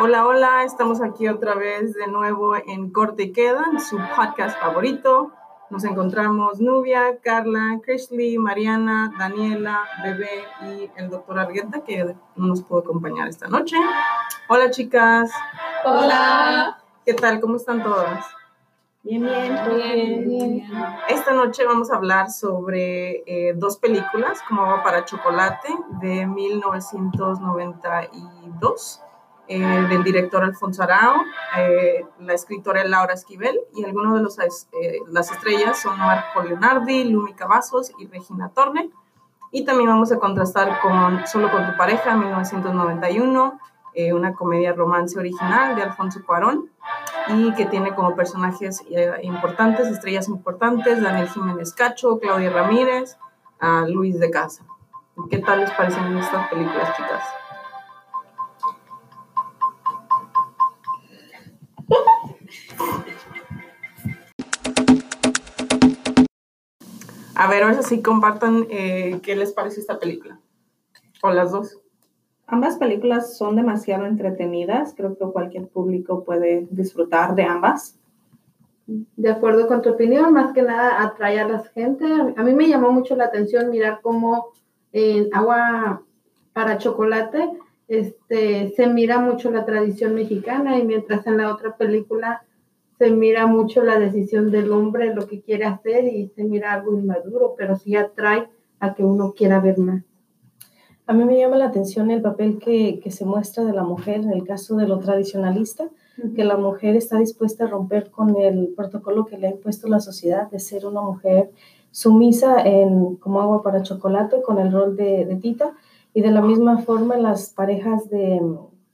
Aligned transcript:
Hola, 0.00 0.26
hola, 0.26 0.62
estamos 0.62 1.02
aquí 1.02 1.26
otra 1.26 1.56
vez 1.56 1.92
de 1.92 2.06
nuevo 2.06 2.54
en 2.54 2.90
Corte 2.90 3.24
y 3.24 3.32
Queda, 3.32 3.64
su 3.80 3.98
podcast 4.14 4.56
favorito. 4.60 5.32
Nos 5.70 5.82
encontramos 5.82 6.60
Nubia, 6.60 7.18
Carla, 7.20 7.80
Krishley, 7.82 8.38
Mariana, 8.38 9.12
Daniela, 9.18 9.80
Bebé 10.04 10.44
y 10.62 10.88
el 10.94 11.10
doctor 11.10 11.40
Argueta, 11.40 11.82
que 11.82 12.14
no 12.36 12.46
nos 12.46 12.62
pudo 12.62 12.78
acompañar 12.78 13.26
esta 13.26 13.48
noche. 13.48 13.74
Hola, 14.48 14.70
chicas. 14.70 15.32
Hola. 15.84 16.78
¿Qué 17.04 17.14
tal? 17.14 17.40
¿Cómo 17.40 17.56
están 17.56 17.82
todas? 17.82 18.24
Bien, 19.02 19.24
bien, 19.24 19.58
bien, 19.74 20.28
bien. 20.28 20.62
Esta 21.08 21.32
noche 21.32 21.66
vamos 21.66 21.90
a 21.90 21.96
hablar 21.96 22.30
sobre 22.30 23.24
eh, 23.26 23.52
dos 23.56 23.78
películas, 23.78 24.44
como 24.46 24.80
para 24.84 25.04
Chocolate, 25.04 25.74
de 26.00 26.24
1992 26.24 29.02
eh, 29.48 29.86
del 29.88 30.04
director 30.04 30.44
Alfonso 30.44 30.82
Arao, 30.82 31.22
eh, 31.56 32.04
la 32.20 32.34
escritora 32.34 32.84
Laura 32.84 33.14
Esquivel 33.14 33.58
y 33.74 33.82
algunos 33.82 34.14
de 34.14 34.20
los, 34.20 34.38
eh, 34.38 34.98
las 35.08 35.32
estrellas 35.32 35.80
son 35.80 35.98
Marco 35.98 36.42
Leonardi, 36.42 37.04
Lumi 37.04 37.32
Cavazos 37.32 37.92
y 37.98 38.06
Regina 38.06 38.50
Torne. 38.50 38.90
Y 39.50 39.64
también 39.64 39.88
vamos 39.88 40.12
a 40.12 40.18
contrastar 40.18 40.80
con 40.80 41.26
Solo 41.26 41.50
con 41.50 41.64
tu 41.64 41.76
pareja, 41.78 42.14
1991, 42.14 43.58
una 44.12 44.34
comedia 44.34 44.74
romance 44.74 45.18
original 45.18 45.74
de 45.74 45.82
Alfonso 45.82 46.20
Cuarón 46.24 46.70
y 47.28 47.52
que 47.54 47.66
tiene 47.66 47.94
como 47.96 48.14
personajes 48.14 48.84
importantes, 49.22 49.88
estrellas 49.88 50.28
importantes, 50.28 51.02
Daniel 51.02 51.28
Jiménez 51.28 51.72
Cacho, 51.72 52.20
Claudia 52.20 52.50
Ramírez, 52.50 53.16
a 53.58 53.86
Luis 53.88 54.20
de 54.20 54.30
Casa. 54.30 54.64
¿Qué 55.30 55.38
tal 55.38 55.60
les 55.60 55.70
parecen 55.72 56.16
estas 56.16 56.48
películas, 56.48 56.96
chicas? 56.96 57.24
A 67.38 67.46
ver, 67.46 67.62
ahora 67.62 67.82
sí 67.82 68.02
compartan 68.02 68.66
eh, 68.68 69.20
qué 69.22 69.36
les 69.36 69.52
parece 69.52 69.78
esta 69.78 70.00
película. 70.00 70.40
O 71.22 71.30
las 71.30 71.52
dos. 71.52 71.78
Ambas 72.48 72.78
películas 72.78 73.38
son 73.38 73.54
demasiado 73.54 74.06
entretenidas. 74.06 74.92
Creo 74.96 75.16
que 75.16 75.24
cualquier 75.26 75.68
público 75.68 76.24
puede 76.24 76.66
disfrutar 76.72 77.36
de 77.36 77.44
ambas. 77.44 77.96
De 78.86 79.30
acuerdo 79.30 79.68
con 79.68 79.82
tu 79.82 79.90
opinión, 79.90 80.32
más 80.32 80.52
que 80.52 80.62
nada 80.62 81.00
atrae 81.00 81.38
a 81.38 81.46
la 81.46 81.60
gente. 81.60 82.04
A 82.36 82.42
mí 82.42 82.52
me 82.54 82.66
llamó 82.66 82.90
mucho 82.90 83.14
la 83.14 83.26
atención 83.26 83.70
mirar 83.70 84.00
cómo 84.02 84.48
en 84.90 85.32
agua 85.32 86.02
para 86.52 86.78
chocolate 86.78 87.50
este, 87.86 88.72
se 88.74 88.88
mira 88.88 89.20
mucho 89.20 89.52
la 89.52 89.64
tradición 89.64 90.12
mexicana 90.12 90.76
y 90.76 90.84
mientras 90.84 91.24
en 91.28 91.36
la 91.36 91.54
otra 91.54 91.76
película 91.76 92.42
se 92.98 93.10
mira 93.10 93.46
mucho 93.46 93.82
la 93.82 93.98
decisión 93.98 94.50
del 94.50 94.72
hombre, 94.72 95.14
lo 95.14 95.26
que 95.26 95.40
quiere 95.40 95.64
hacer 95.64 96.04
y 96.04 96.28
se 96.34 96.44
mira 96.44 96.72
algo 96.72 96.98
inmaduro, 96.98 97.54
pero 97.56 97.76
sí 97.76 97.94
atrae 97.94 98.48
a 98.80 98.94
que 98.94 99.04
uno 99.04 99.32
quiera 99.32 99.60
ver 99.60 99.78
más. 99.78 100.02
A 101.06 101.14
mí 101.14 101.24
me 101.24 101.38
llama 101.38 101.56
la 101.56 101.66
atención 101.66 102.10
el 102.10 102.20
papel 102.20 102.58
que, 102.58 103.00
que 103.00 103.10
se 103.10 103.24
muestra 103.24 103.64
de 103.64 103.72
la 103.72 103.84
mujer 103.84 104.16
en 104.16 104.32
el 104.32 104.44
caso 104.44 104.76
de 104.76 104.86
lo 104.86 104.98
tradicionalista, 104.98 105.88
que 106.34 106.44
la 106.44 106.56
mujer 106.56 106.96
está 106.96 107.18
dispuesta 107.18 107.64
a 107.64 107.68
romper 107.68 108.10
con 108.10 108.36
el 108.36 108.74
protocolo 108.76 109.24
que 109.24 109.38
le 109.38 109.46
ha 109.46 109.50
impuesto 109.52 109.88
la 109.88 110.00
sociedad 110.00 110.50
de 110.50 110.58
ser 110.58 110.84
una 110.84 111.00
mujer 111.00 111.50
sumisa 111.92 112.60
en, 112.62 113.14
como 113.16 113.40
agua 113.40 113.62
para 113.62 113.82
chocolate 113.82 114.42
con 114.42 114.58
el 114.58 114.72
rol 114.72 114.96
de, 114.96 115.24
de 115.24 115.36
tita. 115.36 115.72
Y 116.12 116.20
de 116.20 116.32
la 116.32 116.42
misma 116.42 116.78
forma 116.78 117.16
las 117.16 117.50
parejas 117.50 118.10
de 118.10 118.40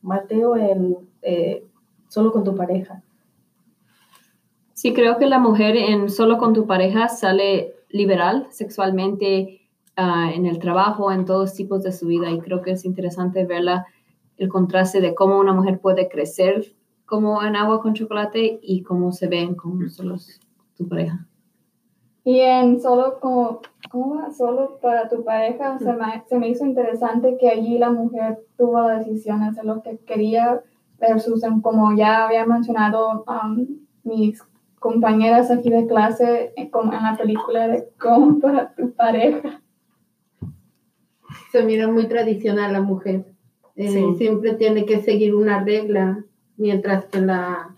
Mateo 0.03 0.57
en 0.57 0.99
eh, 1.23 1.65
Solo 2.09 2.31
con 2.31 2.45
tu 2.45 2.55
pareja 2.55 3.03
Sí, 4.85 4.93
creo 4.93 5.17
que 5.17 5.25
la 5.25 5.39
mujer 5.39 5.79
en 5.79 6.11
Solo 6.11 6.37
con 6.37 6.53
tu 6.53 6.67
pareja 6.67 7.09
sale 7.09 7.75
liberal 7.89 8.49
sexualmente 8.51 9.63
uh, 9.97 10.31
en 10.31 10.45
el 10.45 10.59
trabajo, 10.59 11.11
en 11.11 11.25
todos 11.25 11.55
tipos 11.55 11.83
de 11.83 11.91
su 11.91 12.07
vida 12.07 12.31
y 12.31 12.39
creo 12.41 12.61
que 12.61 12.73
es 12.73 12.85
interesante 12.85 13.47
verla, 13.47 13.87
el 14.37 14.51
contraste 14.51 15.01
de 15.01 15.15
cómo 15.15 15.39
una 15.39 15.55
mujer 15.55 15.81
puede 15.81 16.11
crecer 16.11 16.75
como 17.07 17.43
en 17.43 17.57
agua 17.57 17.81
con 17.81 17.95
chocolate 17.95 18.59
y 18.61 18.83
cómo 18.83 19.11
se 19.13 19.27
ven 19.27 19.55
con 19.55 19.89
solo 19.89 20.17
tu 20.77 20.87
pareja. 20.87 21.27
Y 22.23 22.41
en 22.41 22.79
solo 22.79 23.21
como. 23.21 23.63
Solo 24.37 24.79
para 24.83 25.09
tu 25.09 25.25
pareja, 25.25 25.79
se 25.79 25.95
me, 25.95 26.25
se 26.29 26.39
me 26.39 26.51
hizo 26.51 26.67
interesante 26.67 27.39
que 27.41 27.49
allí 27.49 27.79
la 27.79 27.91
mujer 27.91 28.39
tuvo 28.59 28.87
decisiones 28.89 29.57
de 29.57 29.65
lo 29.65 29.81
que 29.81 29.97
quería 29.97 30.63
versus 30.99 31.43
como 31.63 31.97
ya 31.97 32.27
había 32.27 32.45
mencionado 32.45 33.25
um, 33.27 33.67
mis 34.03 34.43
compañeras 34.85 35.51
aquí 35.51 35.71
de 35.71 35.87
clase 35.87 36.53
eh, 36.57 36.69
como 36.69 36.93
en 36.93 37.03
la 37.03 37.17
película 37.17 37.69
de 37.69 37.89
cómo 37.99 38.39
para 38.39 38.75
tu 38.75 38.93
pareja. 38.93 39.63
Se 41.51 41.63
mira 41.63 41.89
muy 41.89 42.07
tradicional 42.07 42.75
la 42.75 42.83
mujer. 42.83 43.25
Eh, 43.77 44.15
siempre 44.19 44.53
tiene 44.53 44.85
que 44.85 45.01
seguir 45.01 45.35
una 45.35 45.65
regla, 45.65 46.23
mientras 46.59 47.07
que 47.07 47.23
la 47.23 47.75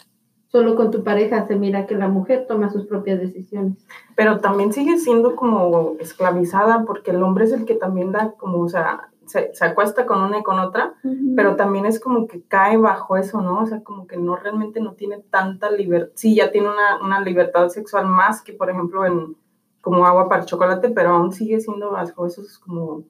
solo 0.48 0.74
con 0.74 0.90
tu 0.90 1.04
pareja 1.04 1.46
se 1.46 1.54
mira 1.54 1.86
que 1.86 1.94
la 1.94 2.08
mujer 2.08 2.46
toma 2.48 2.70
sus 2.70 2.86
propias 2.86 3.20
decisiones. 3.20 3.86
Pero 4.16 4.40
también 4.40 4.72
sigue 4.72 4.98
siendo 4.98 5.36
como 5.36 5.94
esclavizada 6.00 6.84
porque 6.86 7.12
el 7.12 7.22
hombre 7.22 7.44
es 7.44 7.52
el 7.52 7.66
que 7.66 7.76
también 7.76 8.10
da 8.10 8.32
como, 8.32 8.58
o 8.58 8.68
sea, 8.68 9.10
se, 9.26 9.50
acuesta 9.60 10.06
con 10.06 10.22
una 10.22 10.38
y 10.38 10.42
con 10.42 10.58
otra, 10.58 10.94
pero 11.34 11.56
también 11.56 11.86
es 11.86 12.00
como 12.00 12.26
que 12.26 12.42
cae 12.42 12.76
bajo 12.76 13.16
eso, 13.16 13.40
¿no? 13.42 13.60
O 13.60 13.66
sea, 13.66 13.82
como 13.82 14.06
que 14.06 14.16
no 14.16 14.36
realmente 14.36 14.80
no 14.80 14.92
tiene 14.92 15.18
tanta 15.30 15.70
libertad, 15.70 16.12
sí, 16.14 16.34
ya 16.34 16.50
tiene 16.50 16.68
una, 16.68 17.02
una, 17.02 17.20
libertad 17.20 17.68
sexual 17.68 18.06
más 18.06 18.42
que, 18.42 18.52
por 18.52 18.70
ejemplo, 18.70 19.04
en 19.04 19.36
como 19.80 20.04
agua 20.04 20.28
para 20.28 20.42
el 20.42 20.48
chocolate, 20.48 20.90
pero 20.90 21.10
aún 21.10 21.32
sigue 21.32 21.60
siendo 21.60 21.92
bajo 21.92 22.26
esos 22.26 22.58
como 22.58 23.04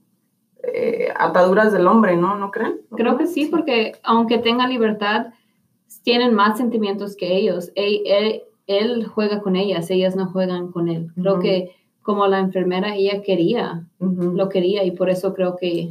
eh, 0.62 1.08
ataduras 1.16 1.72
del 1.72 1.86
hombre, 1.86 2.16
¿no? 2.16 2.36
¿No 2.36 2.50
creen? 2.50 2.80
Creo 2.90 3.16
que 3.16 3.26
sí, 3.26 3.46
porque 3.46 3.92
aunque 4.02 4.38
tenga 4.38 4.66
libertad, 4.66 5.28
tienen 6.02 6.34
más 6.34 6.58
sentimientos 6.58 7.16
que 7.16 7.36
ellos. 7.36 7.72
Él, 7.74 8.42
él, 8.66 9.06
juega 9.06 9.40
con 9.40 9.56
ellas, 9.56 9.90
ellas 9.90 10.16
no 10.16 10.26
juegan 10.26 10.70
con 10.70 10.88
él. 10.88 11.12
Creo 11.14 11.38
que 11.38 11.74
como 12.02 12.26
la 12.26 12.38
enfermera, 12.38 12.94
ella 12.94 13.22
quería, 13.22 13.86
lo 13.98 14.48
quería 14.48 14.84
y 14.84 14.92
por 14.92 15.10
eso 15.10 15.34
creo 15.34 15.56
que 15.56 15.90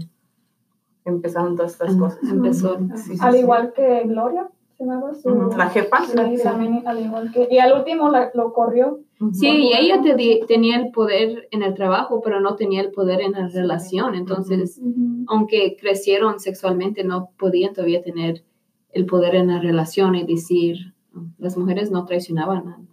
empezaron 1.06 1.56
todas 1.56 1.74
estas 1.74 1.96
cosas. 1.96 2.20
Empezó. 2.24 2.78
al 3.20 3.36
igual 3.36 3.74
que 3.74 4.04
Gloria, 4.06 4.50
se 4.78 4.86
me 4.86 4.94
su, 5.16 5.58
La 5.58 5.70
jefa. 5.70 5.98
al 5.98 7.00
igual 7.00 7.32
que, 7.32 7.48
y 7.50 7.60
al 7.60 7.78
último 7.78 8.12
lo 8.34 8.54
corrió. 8.54 9.00
Sí, 9.32 9.48
y 9.48 9.74
ella 9.74 10.02
tenía 10.48 10.78
el 10.78 10.92
poder 10.92 11.48
en 11.52 11.64
el 11.64 11.74
trabajo, 11.74 12.22
pero 12.22 12.42
no 12.42 12.56
tenía 12.56 12.82
el 12.82 12.92
poder 12.92 13.22
en 13.22 13.32
la 13.32 13.48
relación. 13.48 14.16
Entonces, 14.16 14.82
aunque 15.28 15.78
crecieron 15.80 16.40
sexualmente, 16.40 17.06
no 17.06 17.30
podían 17.38 17.74
todavía 17.74 18.02
tener 18.02 18.44
el 18.92 19.06
poder 19.06 19.36
en 19.36 19.48
la 19.48 19.60
relación 19.60 20.16
y 20.16 20.26
decir, 20.26 20.94
las 21.38 21.58
mujeres 21.58 21.92
no 21.92 22.06
traicionaban. 22.06 22.88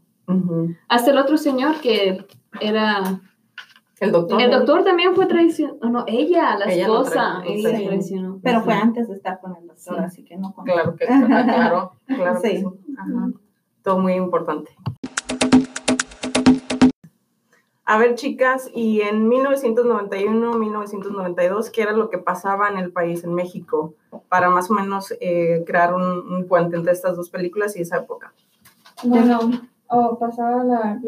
Hasta 0.89 1.11
el 1.11 1.19
otro 1.19 1.37
señor 1.37 1.81
que 1.81 2.25
era 2.61 3.21
el 4.03 4.11
doctor. 4.11 4.43
El 4.43 4.51
doctor 4.51 4.83
también 4.83 5.15
fue 5.15 5.27
traicionado. 5.27 5.79
No, 5.89 6.05
ella, 6.09 6.57
la 6.59 6.65
esposa. 6.65 7.41
ella 7.47 7.71
traicionó. 7.71 8.41
Pero 8.43 8.63
fue 8.63 8.75
antes 8.75 9.09
de 9.09 9.15
estar 9.15 9.41
con 9.41 9.57
el 9.57 9.69
doctor, 9.69 10.01
así 10.01 10.25
que 10.25 10.37
no. 10.37 10.53
Claro 10.65 10.97
que 10.97 11.07
claro, 11.07 11.93
claro. 12.07 12.41
sí. 12.43 12.65
Todo 13.83 13.99
muy 14.01 14.15
importante. 14.15 14.73
A 17.85 17.99
ver, 17.99 18.17
chicas, 18.17 18.71
y 18.75 19.03
en 19.03 19.29
1991, 19.29 20.53
1992, 20.53 21.71
¿qué 21.71 21.83
era 21.83 21.93
lo 21.93 22.11
que 22.11 22.19
pasaba 22.19 22.69
en 22.71 22.79
el 22.79 22.91
país, 22.91 23.23
en 23.23 23.35
México, 23.35 23.95
para 24.29 24.51
más 24.51 24.69
o 24.71 24.75
menos 24.75 25.15
eh, 25.21 25.63
crear 25.65 25.95
un, 25.95 26.03
un, 26.03 26.49
puente 26.49 26.75
entre 26.75 26.93
estas 26.93 27.17
dos 27.17 27.31
películas 27.31 27.77
y 27.77 27.83
esa 27.83 27.99
época? 27.99 28.33
Bueno, 29.05 29.51
o 29.93 30.19
pasaba 30.19 30.65
la 30.65 31.01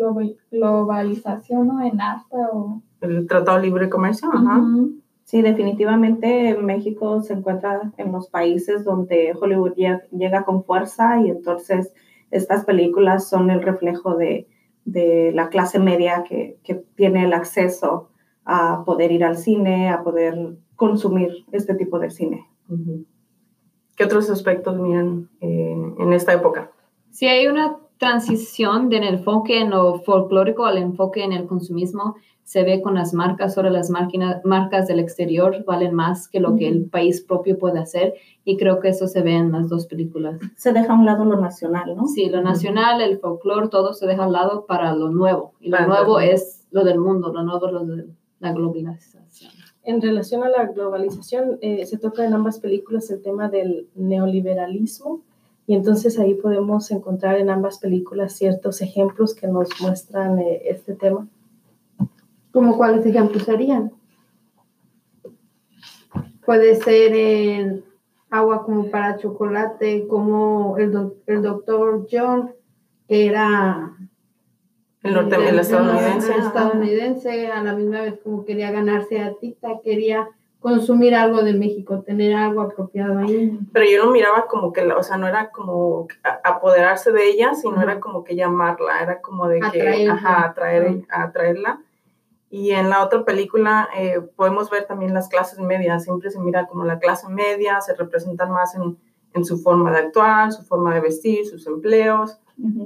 globalización 0.50 1.66
¿no? 1.66 1.82
en 1.82 2.00
hasta 2.00 2.36
o... 2.52 2.82
El 3.00 3.26
Tratado 3.26 3.58
Libre 3.58 3.84
de 3.84 3.90
Comercio, 3.90 4.28
ajá. 4.32 4.62
Sí, 5.24 5.40
definitivamente 5.40 6.56
México 6.58 7.22
se 7.22 7.32
encuentra 7.32 7.92
en 7.96 8.12
los 8.12 8.28
países 8.28 8.84
donde 8.84 9.34
Hollywood 9.40 9.72
llega 10.12 10.44
con 10.44 10.64
fuerza 10.64 11.20
y 11.20 11.30
entonces 11.30 11.92
estas 12.30 12.64
películas 12.64 13.28
son 13.28 13.50
el 13.50 13.62
reflejo 13.62 14.16
de, 14.16 14.46
de 14.84 15.32
la 15.34 15.48
clase 15.48 15.78
media 15.78 16.24
que, 16.28 16.58
que, 16.62 16.74
tiene 16.74 17.24
el 17.24 17.32
acceso 17.32 18.10
a 18.44 18.84
poder 18.84 19.12
ir 19.12 19.24
al 19.24 19.38
cine, 19.38 19.88
a 19.88 20.02
poder 20.02 20.56
consumir 20.76 21.46
este 21.52 21.74
tipo 21.74 21.98
de 21.98 22.10
cine. 22.10 22.46
¿Qué 23.96 24.04
otros 24.04 24.28
aspectos 24.28 24.78
miran 24.78 25.30
eh, 25.40 25.74
en 25.98 26.12
esta 26.12 26.34
época? 26.34 26.70
Sí, 27.10 27.26
hay 27.26 27.46
una 27.46 27.78
transición 28.04 28.90
del 28.90 29.04
enfoque 29.04 29.60
en 29.60 29.70
lo 29.70 29.98
folclórico 30.00 30.66
al 30.66 30.76
enfoque 30.76 31.24
en 31.24 31.32
el 31.32 31.46
consumismo 31.46 32.16
se 32.42 32.62
ve 32.62 32.82
con 32.82 32.96
las 32.96 33.14
marcas, 33.14 33.56
ahora 33.56 33.70
las 33.70 33.88
máquinas, 33.88 34.44
marcas 34.44 34.86
del 34.86 35.00
exterior 35.00 35.64
valen 35.64 35.94
más 35.94 36.28
que 36.28 36.38
lo 36.38 36.54
que 36.56 36.68
el 36.68 36.84
país 36.84 37.22
propio 37.22 37.58
puede 37.58 37.78
hacer 37.78 38.12
y 38.44 38.58
creo 38.58 38.80
que 38.80 38.88
eso 38.88 39.06
se 39.06 39.22
ve 39.22 39.32
en 39.32 39.52
las 39.52 39.70
dos 39.70 39.86
películas. 39.86 40.38
Se 40.54 40.74
deja 40.74 40.92
a 40.92 40.96
un 40.96 41.06
lado 41.06 41.24
lo 41.24 41.40
nacional, 41.40 41.96
¿no? 41.96 42.06
Sí, 42.06 42.28
lo 42.28 42.42
nacional, 42.42 43.00
el 43.00 43.18
folclore, 43.18 43.68
todo 43.68 43.94
se 43.94 44.06
deja 44.06 44.24
a 44.24 44.26
un 44.26 44.34
lado 44.34 44.66
para 44.66 44.94
lo 44.94 45.08
nuevo 45.08 45.54
y 45.58 45.70
lo 45.70 45.78
Para 45.78 45.88
nuevo. 45.88 46.20
es 46.20 46.66
lo 46.72 46.84
del 46.84 46.98
mundo, 46.98 47.32
lo 47.32 47.42
nuevo 47.42 47.68
es 47.68 47.72
lo 47.72 47.86
de 47.86 48.06
la 48.40 48.52
globalización. 48.52 49.24
En 49.82 50.02
relación 50.02 50.44
a 50.44 50.50
la 50.50 50.66
globalización, 50.66 51.58
eh, 51.62 51.86
se 51.86 51.96
toca 51.96 52.26
en 52.26 52.34
ambas 52.34 52.58
películas 52.58 53.10
el 53.10 53.22
tema 53.22 53.48
del 53.48 53.88
neoliberalismo 53.94 55.22
y 55.66 55.74
entonces 55.74 56.18
ahí 56.18 56.34
podemos 56.34 56.90
encontrar 56.90 57.36
en 57.38 57.48
ambas 57.50 57.78
películas 57.78 58.34
ciertos 58.34 58.80
ejemplos 58.82 59.34
que 59.34 59.46
nos 59.48 59.68
muestran 59.80 60.38
eh, 60.38 60.62
este 60.66 60.94
tema. 60.94 61.26
¿Como 62.52 62.76
cuáles 62.76 63.04
ejemplos 63.06 63.44
serían? 63.44 63.92
Puede 66.44 66.74
ser 66.76 67.14
en 67.14 67.84
agua 68.30 68.64
como 68.64 68.90
para 68.90 69.16
chocolate, 69.16 70.06
como 70.06 70.76
el, 70.78 70.92
doc- 70.92 71.16
el 71.26 71.42
doctor 71.42 72.06
John, 72.10 72.52
que 73.08 73.26
era 73.26 73.96
El, 75.02 75.14
norte, 75.14 75.36
el 75.48 75.58
estadounidense. 75.58 76.34
el 76.34 76.40
estadounidense, 76.42 77.46
a 77.48 77.62
la 77.62 77.72
misma 77.74 78.02
vez 78.02 78.18
como 78.22 78.44
quería 78.44 78.70
ganarse 78.70 79.20
a 79.20 79.34
Tita, 79.34 79.80
quería 79.82 80.28
consumir 80.64 81.14
algo 81.14 81.42
de 81.42 81.52
México, 81.52 82.00
tener 82.00 82.34
algo 82.34 82.62
apropiado 82.62 83.18
ahí. 83.18 83.58
Pero 83.72 83.84
yo 83.86 84.04
lo 84.06 84.10
miraba 84.10 84.46
como 84.46 84.72
que, 84.72 84.82
la- 84.84 84.96
o 84.96 85.02
sea, 85.02 85.18
no 85.18 85.28
era 85.28 85.50
como 85.50 86.08
apoderarse 86.42 87.12
de 87.12 87.28
ella, 87.28 87.54
sino 87.54 87.82
era 87.82 88.00
como 88.00 88.24
que 88.24 88.34
llamarla, 88.34 89.02
era 89.02 89.20
como 89.20 89.46
de 89.46 89.60
que, 89.60 89.66
Atraerla. 89.66 90.14
ajá, 90.14 90.44
atraer, 90.46 91.02
atraerla. 91.10 91.80
Y 92.48 92.70
en 92.70 92.88
la 92.88 93.04
otra 93.04 93.24
película 93.26 93.88
eh, 93.96 94.20
podemos 94.36 94.70
ver 94.70 94.86
también 94.86 95.12
las 95.12 95.28
clases 95.28 95.58
medias, 95.58 96.04
siempre 96.04 96.30
se 96.30 96.40
mira 96.40 96.66
como 96.66 96.84
la 96.84 96.98
clase 96.98 97.28
media, 97.28 97.80
se 97.82 97.94
representan 97.94 98.50
más 98.50 98.74
en, 98.74 98.96
en 99.34 99.44
su 99.44 99.58
forma 99.58 99.90
de 99.92 99.98
actuar, 99.98 100.50
su 100.50 100.62
forma 100.62 100.94
de 100.94 101.00
vestir, 101.00 101.44
sus 101.46 101.66
empleos. 101.66 102.38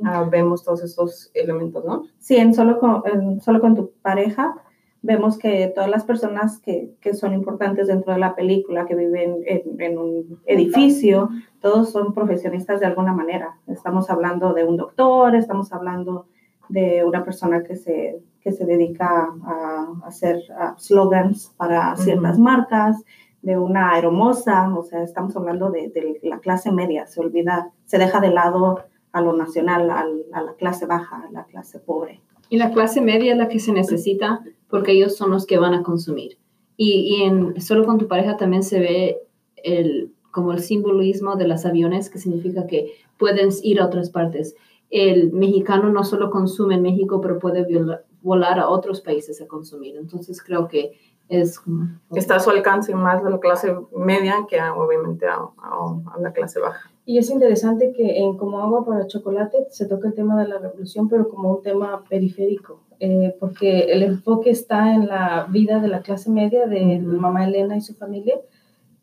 Ah, 0.04 0.24
vemos 0.28 0.64
todos 0.64 0.82
estos 0.82 1.31
elementos, 1.34 1.84
¿no? 1.84 2.02
Sí, 2.19 2.36
en 2.38 2.54
solo, 2.54 2.78
con, 2.81 3.02
en 3.04 3.40
solo 3.40 3.60
con 3.60 3.76
tu 3.76 3.92
pareja 4.02 4.56
vemos 5.02 5.38
que 5.38 5.70
todas 5.74 5.88
las 5.88 6.04
personas 6.04 6.58
que, 6.60 6.92
que 7.00 7.14
son 7.14 7.32
importantes 7.32 7.86
dentro 7.86 8.12
de 8.12 8.18
la 8.18 8.34
película, 8.34 8.84
que 8.86 8.94
viven 8.94 9.38
en, 9.46 9.80
en 9.80 9.98
un 9.98 10.40
edificio, 10.46 11.28
todos 11.60 11.90
son 11.90 12.14
profesionistas 12.14 12.80
de 12.80 12.86
alguna 12.86 13.12
manera. 13.12 13.58
Estamos 13.66 14.10
hablando 14.10 14.52
de 14.54 14.64
un 14.64 14.76
doctor, 14.76 15.34
estamos 15.36 15.72
hablando 15.72 16.26
de 16.68 17.04
una 17.04 17.24
persona 17.24 17.62
que 17.62 17.76
se, 17.76 18.20
que 18.40 18.52
se 18.52 18.66
dedica 18.66 19.28
a, 19.44 19.86
hacer 20.04 20.42
slogans 20.76 21.54
para 21.56 21.96
ciertas 21.96 22.34
Ujú. 22.34 22.42
marcas, 22.42 23.02
de 23.40 23.56
una 23.56 23.92
aeromoza, 23.92 24.68
o 24.76 24.82
sea, 24.82 25.02
estamos 25.04 25.36
hablando 25.36 25.70
de, 25.70 25.88
de 25.90 26.18
la 26.24 26.40
clase 26.40 26.72
media, 26.72 27.06
se 27.06 27.20
olvida, 27.20 27.70
se 27.86 27.96
deja 27.96 28.20
de 28.20 28.30
lado 28.30 28.80
a 29.12 29.20
lo 29.20 29.32
nacional, 29.32 29.88
al- 29.90 30.26
a 30.32 30.42
la 30.42 30.54
clase 30.54 30.86
baja, 30.86 31.24
a 31.28 31.30
la 31.30 31.44
clase 31.44 31.78
pobre. 31.78 32.20
Y 32.50 32.58
la 32.58 32.72
clase 32.72 33.00
media 33.00 33.32
es 33.32 33.38
la 33.38 33.48
que 33.48 33.60
se 33.60 33.72
necesita 33.72 34.40
porque 34.69 34.93
ellos 34.93 35.17
son 35.17 35.31
los 35.31 35.47
que 35.47 35.59
van 35.59 35.75
a 35.75 35.82
consumir. 35.82 36.38
Y, 36.76 37.17
y 37.17 37.23
en 37.23 37.61
Solo 37.61 37.85
con 37.85 37.99
tu 37.99 38.06
pareja 38.06 38.37
también 38.37 38.62
se 38.62 38.79
ve 38.79 39.19
el, 39.56 40.12
como 40.31 40.53
el 40.53 40.61
simbolismo 40.61 41.37
de 41.37 41.49
los 41.49 41.65
aviones, 41.67 42.11
que 42.11 42.19
significa 42.19 42.67
que 42.67 42.93
pueden 43.19 43.49
ir 43.62 43.81
a 43.81 43.87
otras 43.87 44.11
partes. 44.11 44.55
El 44.91 45.32
mexicano 45.32 45.91
no 45.91 46.05
solo 46.05 46.31
consume 46.31 46.76
en 46.76 46.82
México, 46.82 47.20
pero 47.20 47.38
puede 47.38 47.65
viola- 47.65 48.03
volar 48.23 48.59
a 48.59 48.69
otros 48.69 49.00
países 49.00 49.41
a 49.43 49.47
consumir. 49.47 49.97
Entonces 49.97 50.43
creo 50.43 50.69
que 50.69 50.93
es 51.29 51.59
como... 51.61 51.88
Está 52.15 52.37
a 52.37 52.41
su 52.41 52.50
alcance 52.50 52.94
más 52.94 53.23
de 53.23 53.31
la 53.31 53.38
clase 53.38 53.75
media 53.94 54.47
que 54.49 54.59
a- 54.61 54.75
obviamente 54.75 55.26
a, 55.26 55.35
a- 55.35 56.00
a 56.15 56.20
la 56.20 56.32
clase 56.32 56.59
baja. 56.61 56.91
Y 57.05 57.19
es 57.19 57.29
interesante 57.31 57.93
que 57.97 58.19
en 58.19 58.37
Como 58.37 58.61
agua 58.61 58.85
para 58.87 59.06
chocolate 59.06 59.67
se 59.70 59.87
toca 59.87 60.09
el 60.09 60.15
tema 60.15 60.41
de 60.41 60.49
la 60.49 60.59
revolución, 60.59 61.09
pero 61.09 61.29
como 61.29 61.55
un 61.56 61.62
tema 61.62 62.05
periférico, 62.09 62.81
eh, 63.00 63.36
porque 63.38 63.80
el 63.92 64.02
enfoque 64.02 64.50
está 64.50 64.92
en 64.94 65.06
la 65.06 65.46
vida 65.48 65.80
de 65.80 65.88
la 65.88 66.02
clase 66.02 66.30
media, 66.30 66.66
de 66.66 66.98
mamá 66.98 67.46
Elena 67.46 67.76
y 67.76 67.80
su 67.80 67.94
familia, 67.94 68.34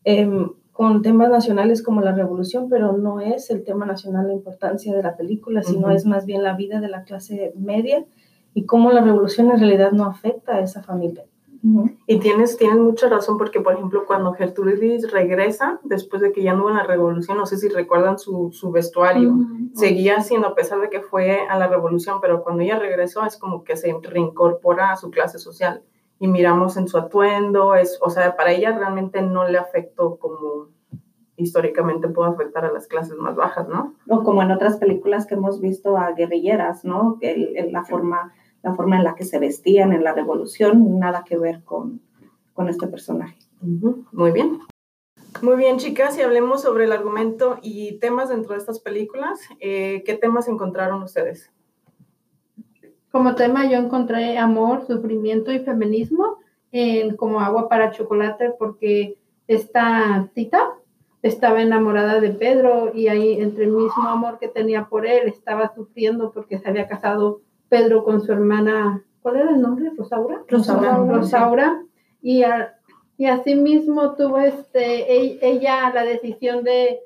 em, 0.03 0.49
con 0.71 1.01
temas 1.01 1.29
nacionales 1.29 1.81
como 1.81 2.01
la 2.01 2.11
revolución, 2.11 2.67
pero 2.69 2.97
no 2.97 3.21
es 3.21 3.49
el 3.49 3.63
tema 3.63 3.85
nacional 3.85 4.27
la 4.27 4.33
importancia 4.33 4.93
de 4.93 5.01
la 5.01 5.15
película, 5.15 5.63
sino 5.63 5.87
Ujú. 5.87 5.95
es 5.95 6.05
más 6.05 6.25
bien 6.25 6.43
la 6.43 6.53
vida 6.55 6.81
de 6.81 6.89
la 6.89 7.03
clase 7.03 7.53
media 7.55 8.05
y 8.53 8.65
cómo 8.65 8.91
la 8.91 9.01
revolución 9.01 9.51
en 9.51 9.59
realidad 9.59 9.93
no 9.93 10.05
afecta 10.05 10.55
a 10.55 10.59
esa 10.59 10.83
familia. 10.83 11.23
Y 12.07 12.19
tienes, 12.19 12.57
tienes 12.57 12.77
mucha 12.77 13.09
razón 13.09 13.37
porque, 13.37 13.59
por 13.61 13.73
ejemplo, 13.73 14.05
cuando 14.05 14.33
Gertrudis 14.33 15.11
regresa, 15.11 15.79
después 15.83 16.21
de 16.21 16.31
que 16.31 16.43
ya 16.43 16.53
no 16.53 16.61
hubo 16.63 16.69
la 16.69 16.83
revolución, 16.83 17.37
no 17.37 17.45
sé 17.47 17.57
si 17.57 17.69
recuerdan 17.69 18.19
su, 18.19 18.51
su 18.51 18.71
vestuario, 18.71 19.31
Ujú. 19.31 19.69
seguía 19.73 20.21
siendo, 20.21 20.47
a 20.49 20.55
pesar 20.55 20.79
de 20.79 20.89
que 20.89 21.01
fue 21.01 21.39
a 21.49 21.57
la 21.57 21.67
revolución, 21.67 22.19
pero 22.21 22.43
cuando 22.43 22.61
ella 22.61 22.77
regresó 22.77 23.25
es 23.25 23.37
como 23.37 23.63
que 23.63 23.77
se 23.77 23.95
reincorpora 24.01 24.91
a 24.91 24.95
su 24.97 25.09
clase 25.09 25.39
social. 25.39 25.81
Y 26.19 26.27
miramos 26.27 26.77
en 26.77 26.87
su 26.87 26.97
atuendo, 26.97 27.73
es, 27.75 27.97
o 28.01 28.09
sea, 28.09 28.35
para 28.35 28.51
ella 28.51 28.77
realmente 28.77 29.21
no 29.21 29.47
le 29.47 29.57
afectó 29.57 30.17
como 30.17 30.67
históricamente 31.37 32.07
puede 32.07 32.29
afectar 32.31 32.63
a 32.63 32.71
las 32.71 32.87
clases 32.87 33.17
más 33.17 33.35
bajas, 33.35 33.67
¿no? 33.67 33.93
O 34.07 34.23
como 34.23 34.41
en 34.41 34.51
otras 34.51 34.77
películas 34.77 35.25
que 35.25 35.33
hemos 35.35 35.59
visto 35.59 35.97
a 35.97 36.11
guerrilleras, 36.13 36.85
¿no? 36.85 37.17
El- 37.21 37.57
el- 37.57 37.71
la, 37.73 37.83
forma, 37.83 38.31
la 38.65 38.73
forma 38.73 38.97
en 38.97 39.03
la 39.03 39.13
que 39.13 39.25
se 39.25 39.37
vestían 39.37 39.93
en 39.93 40.03
la 40.03 40.13
revolución, 40.13 40.97
nada 40.97 41.23
que 41.23 41.37
ver 41.37 41.63
con, 41.63 42.01
con 42.53 42.67
este 42.67 42.87
personaje. 42.87 43.37
Muy 44.11 44.31
bien. 44.31 44.59
Muy 45.43 45.55
bien, 45.55 45.77
chicas, 45.77 46.17
y 46.17 46.23
hablemos 46.23 46.63
sobre 46.63 46.85
el 46.85 46.91
argumento 46.91 47.59
y 47.61 47.99
temas 47.99 48.29
dentro 48.29 48.53
de 48.53 48.57
estas 48.57 48.79
películas. 48.79 49.39
Eh, 49.59 50.01
¿Qué 50.03 50.15
temas 50.15 50.47
encontraron 50.47 51.03
ustedes? 51.03 51.51
Como 53.11 53.35
tema 53.35 53.69
yo 53.69 53.77
encontré 53.77 54.39
amor, 54.39 54.87
sufrimiento 54.87 55.51
y 55.51 55.59
feminismo 55.59 56.39
en 56.71 57.15
como 57.15 57.41
agua 57.41 57.69
para 57.69 57.91
chocolate 57.91 58.51
porque 58.57 59.19
esta 59.47 60.27
Tita 60.33 60.73
estaba 61.21 61.61
enamorada 61.61 62.19
de 62.19 62.31
Pedro 62.31 62.91
y 62.95 63.09
ahí 63.09 63.39
entre 63.39 63.65
el 63.65 63.71
mismo 63.71 64.09
amor 64.09 64.39
que 64.39 64.47
tenía 64.47 64.85
por 64.85 65.05
él 65.05 65.27
estaba 65.27 65.71
sufriendo 65.75 66.31
porque 66.31 66.57
se 66.57 66.67
había 66.67 66.87
casado 66.87 67.41
Pedro 67.69 68.03
con 68.03 68.21
su 68.21 68.31
hermana, 68.31 69.03
¿cuál 69.21 69.37
era 69.37 69.49
el 69.51 69.61
nombre? 69.61 69.91
Rosaura. 69.97 70.43
Rosaura. 70.47 70.97
Rosaura. 70.97 71.83
Y, 72.21 72.43
a- 72.43 72.73
y 73.17 73.25
así 73.27 73.55
mismo 73.55 74.15
tuvo 74.15 74.39
este, 74.39 75.11
e- 75.17 75.39
ella 75.41 75.91
la 75.93 76.03
decisión 76.03 76.63
de, 76.63 76.99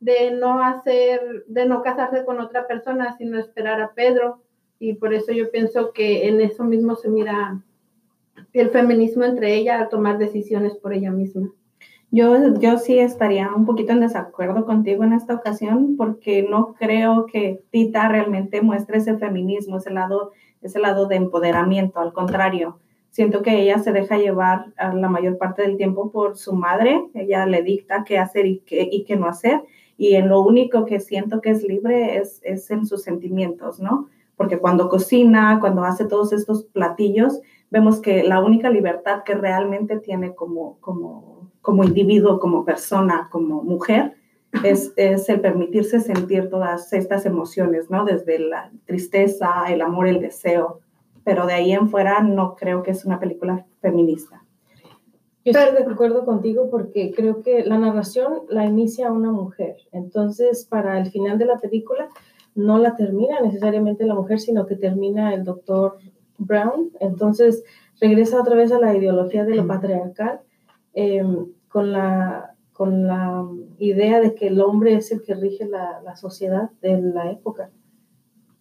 de 0.00 0.30
no 0.32 0.62
hacer, 0.62 1.44
de 1.46 1.66
no 1.66 1.82
casarse 1.82 2.24
con 2.24 2.40
otra 2.40 2.66
persona, 2.66 3.16
sino 3.18 3.38
esperar 3.38 3.80
a 3.80 3.92
Pedro. 3.94 4.42
Y 4.78 4.94
por 4.94 5.12
eso 5.14 5.32
yo 5.32 5.50
pienso 5.50 5.92
que 5.92 6.28
en 6.28 6.40
eso 6.40 6.62
mismo 6.64 6.94
se 6.96 7.08
mira 7.08 7.60
el 8.52 8.70
feminismo 8.70 9.24
entre 9.24 9.54
ella 9.56 9.80
a 9.80 9.88
tomar 9.88 10.18
decisiones 10.18 10.76
por 10.76 10.92
ella 10.92 11.10
misma. 11.10 11.50
Yo, 12.10 12.54
yo 12.58 12.78
sí 12.78 12.98
estaría 12.98 13.52
un 13.54 13.66
poquito 13.66 13.92
en 13.92 14.00
desacuerdo 14.00 14.64
contigo 14.64 15.04
en 15.04 15.12
esta 15.12 15.34
ocasión 15.34 15.96
porque 15.96 16.42
no 16.42 16.74
creo 16.74 17.26
que 17.26 17.62
Tita 17.70 18.08
realmente 18.08 18.62
muestre 18.62 18.98
ese 18.98 19.18
feminismo, 19.18 19.76
ese 19.76 19.90
lado, 19.90 20.32
ese 20.62 20.78
lado 20.78 21.06
de 21.06 21.16
empoderamiento. 21.16 22.00
Al 22.00 22.14
contrario, 22.14 22.78
siento 23.10 23.42
que 23.42 23.60
ella 23.60 23.78
se 23.78 23.92
deja 23.92 24.16
llevar 24.16 24.72
la 24.78 25.08
mayor 25.10 25.36
parte 25.36 25.62
del 25.62 25.76
tiempo 25.76 26.10
por 26.10 26.38
su 26.38 26.54
madre. 26.54 27.04
Ella 27.12 27.44
le 27.44 27.62
dicta 27.62 28.04
qué 28.04 28.16
hacer 28.18 28.46
y 28.46 28.60
qué, 28.60 28.88
y 28.90 29.04
qué 29.04 29.16
no 29.16 29.26
hacer. 29.26 29.62
Y 29.98 30.14
en 30.14 30.28
lo 30.28 30.40
único 30.40 30.86
que 30.86 31.00
siento 31.00 31.42
que 31.42 31.50
es 31.50 31.62
libre 31.62 32.16
es, 32.16 32.40
es 32.42 32.70
en 32.70 32.86
sus 32.86 33.02
sentimientos, 33.02 33.80
¿no? 33.80 34.08
Porque 34.34 34.58
cuando 34.58 34.88
cocina, 34.88 35.58
cuando 35.60 35.84
hace 35.84 36.06
todos 36.06 36.32
estos 36.32 36.64
platillos, 36.64 37.42
vemos 37.70 38.00
que 38.00 38.22
la 38.22 38.40
única 38.42 38.70
libertad 38.70 39.24
que 39.24 39.34
realmente 39.34 39.98
tiene 39.98 40.34
como, 40.34 40.78
como, 40.80 41.37
como 41.68 41.84
individuo, 41.84 42.40
como 42.40 42.64
persona, 42.64 43.28
como 43.30 43.62
mujer, 43.62 44.14
es, 44.64 44.94
es 44.96 45.28
el 45.28 45.42
permitirse 45.42 46.00
sentir 46.00 46.48
todas 46.48 46.94
estas 46.94 47.26
emociones, 47.26 47.90
¿no? 47.90 48.06
Desde 48.06 48.38
la 48.38 48.72
tristeza, 48.86 49.66
el 49.68 49.82
amor, 49.82 50.08
el 50.08 50.18
deseo. 50.18 50.80
Pero 51.24 51.44
de 51.44 51.52
ahí 51.52 51.72
en 51.72 51.90
fuera 51.90 52.22
no 52.22 52.56
creo 52.56 52.82
que 52.82 52.92
es 52.92 53.04
una 53.04 53.20
película 53.20 53.66
feminista. 53.82 54.42
Yo 55.44 55.52
estoy 55.52 55.74
de 55.76 55.92
acuerdo 55.92 56.24
contigo 56.24 56.70
porque 56.70 57.12
creo 57.14 57.42
que 57.42 57.62
la 57.62 57.76
narración 57.76 58.44
la 58.48 58.64
inicia 58.64 59.12
una 59.12 59.30
mujer. 59.30 59.76
Entonces, 59.92 60.64
para 60.64 60.98
el 60.98 61.10
final 61.10 61.36
de 61.36 61.44
la 61.44 61.58
película, 61.58 62.08
no 62.54 62.78
la 62.78 62.96
termina 62.96 63.42
necesariamente 63.42 64.06
la 64.06 64.14
mujer, 64.14 64.40
sino 64.40 64.64
que 64.64 64.76
termina 64.76 65.34
el 65.34 65.44
doctor 65.44 65.98
Brown. 66.38 66.92
Entonces, 66.98 67.62
regresa 68.00 68.40
otra 68.40 68.56
vez 68.56 68.72
a 68.72 68.80
la 68.80 68.96
ideología 68.96 69.44
de 69.44 69.54
lo 69.54 69.66
patriarcal 69.66 70.40
eh, 70.94 71.22
con, 71.68 71.92
la, 71.92 72.54
con 72.72 73.06
la 73.06 73.44
idea 73.78 74.20
de 74.20 74.34
que 74.34 74.48
el 74.48 74.60
hombre 74.60 74.94
es 74.94 75.10
el 75.12 75.22
que 75.22 75.34
rige 75.34 75.66
la, 75.66 76.00
la 76.04 76.16
sociedad 76.16 76.70
de 76.80 77.00
la 77.00 77.30
época. 77.30 77.70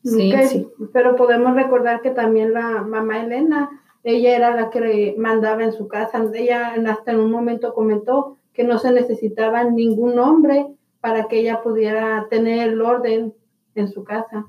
Sí, 0.04 0.32
sí. 0.48 0.68
Pero 0.94 1.16
podemos 1.16 1.56
recordar 1.56 2.02
que 2.02 2.12
también 2.12 2.54
la 2.54 2.82
mamá 2.84 3.24
Elena, 3.24 3.70
ella 4.04 4.36
era 4.38 4.56
la 4.56 4.70
que 4.70 5.16
mandaba 5.18 5.64
en 5.64 5.74
su 5.74 5.88
casa. 5.88 6.24
Ella 6.34 6.76
hasta 6.88 7.12
en 7.12 7.20
un 7.20 7.32
momento 7.32 7.74
comentó 7.74 8.38
que 8.54 8.64
no 8.64 8.78
se 8.80 8.92
necesitaba 8.92 9.64
ningún 9.66 10.18
hombre 10.18 10.68
para 11.02 11.28
que 11.28 11.40
ella 11.40 11.62
pudiera 11.62 12.28
tener 12.30 12.70
el 12.70 12.82
orden 12.82 13.34
en 13.76 13.88
su 13.90 14.04
casa. 14.04 14.46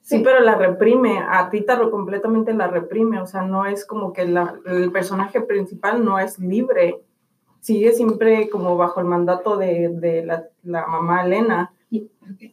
Sí, 0.00 0.16
Sí. 0.16 0.22
pero 0.24 0.40
la 0.40 0.56
reprime, 0.56 1.20
a 1.28 1.48
Tita 1.50 1.76
lo 1.76 1.90
completamente 1.90 2.52
la 2.54 2.66
reprime, 2.68 3.20
o 3.20 3.26
sea, 3.26 3.42
no 3.42 3.66
es 3.66 3.84
como 3.86 4.12
que 4.12 4.26
la- 4.26 4.58
el 4.66 4.90
personaje 4.90 5.40
principal 5.42 6.04
no 6.04 6.18
es 6.18 6.38
libre, 6.40 7.00
sigue 7.62 7.92
siempre 7.92 8.50
como 8.50 8.76
bajo 8.76 9.00
el 9.00 9.06
mandato 9.06 9.56
de, 9.56 9.88
de 9.88 10.26
la, 10.26 10.86
mamá 10.86 11.24
Elena. 11.24 11.72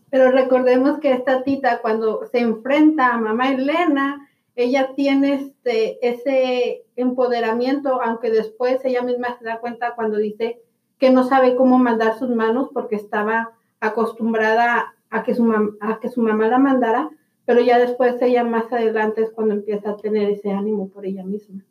Pero 0.09 0.31
recordemos 0.31 0.99
que 0.99 1.11
esta 1.11 1.43
tita 1.43 1.81
cuando 1.81 2.25
se 2.27 2.39
enfrenta 2.39 3.13
a 3.13 3.17
mamá 3.17 3.51
Elena, 3.51 4.29
ella 4.55 4.91
tiene 4.95 5.33
este, 5.33 6.07
ese 6.07 6.85
empoderamiento, 6.95 8.01
aunque 8.01 8.29
después 8.29 8.83
ella 8.85 9.01
misma 9.01 9.37
se 9.37 9.45
da 9.45 9.59
cuenta 9.59 9.95
cuando 9.95 10.17
dice 10.17 10.61
que 10.99 11.09
no 11.09 11.23
sabe 11.23 11.55
cómo 11.55 11.79
mandar 11.79 12.17
sus 12.19 12.29
manos 12.29 12.69
porque 12.73 12.95
estaba 12.95 13.51
acostumbrada 13.79 14.93
a 15.09 15.23
que 15.23 15.33
su, 15.33 15.75
a 15.79 15.99
que 15.99 16.09
su 16.09 16.21
mamá 16.21 16.49
la 16.49 16.59
mandara, 16.59 17.09
pero 17.45 17.61
ya 17.61 17.79
después 17.79 18.21
ella 18.21 18.43
más 18.43 18.71
adelante 18.71 19.23
es 19.23 19.31
cuando 19.31 19.55
empieza 19.55 19.91
a 19.91 19.97
tener 19.97 20.29
ese 20.29 20.51
ánimo 20.51 20.89
por 20.89 21.05
ella 21.05 21.23
misma. 21.23 21.63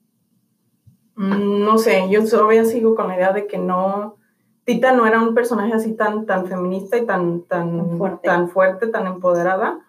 Mm, 1.19 1.65
No 1.65 1.79
sé, 1.79 2.09
yo 2.11 2.25
todavía 2.25 2.65
sigo 2.65 2.95
con 2.95 3.09
la 3.09 3.17
idea 3.17 3.33
de 3.33 3.47
que 3.47 3.59
no, 3.59 4.17
Tita 4.65 4.93
no 4.93 5.07
era 5.07 5.21
un 5.21 5.35
personaje 5.35 5.73
así 5.73 5.95
tan, 5.95 6.27
tan 6.27 6.47
feminista 6.47 6.97
y 6.97 7.07
tan, 7.07 7.43
tan, 7.43 7.77
Tan 7.79 7.99
fuerte. 7.99 8.29
tan 8.29 8.49
fuerte, 8.49 8.87
tan 8.87 9.07
empoderada. 9.07 9.81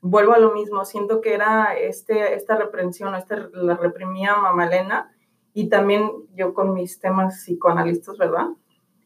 Vuelvo 0.00 0.32
a 0.34 0.38
lo 0.38 0.52
mismo, 0.52 0.84
siento 0.84 1.20
que 1.22 1.32
era 1.34 1.74
este, 1.78 2.34
esta 2.34 2.56
reprensión, 2.56 3.14
este, 3.14 3.36
la 3.54 3.76
reprimía 3.76 4.36
Mamá 4.36 4.66
Elena 4.66 5.10
y 5.54 5.68
también 5.70 6.10
yo 6.34 6.52
con 6.52 6.74
mis 6.74 7.00
temas 7.00 7.42
psicoanalistas, 7.44 8.18
¿verdad? 8.18 8.48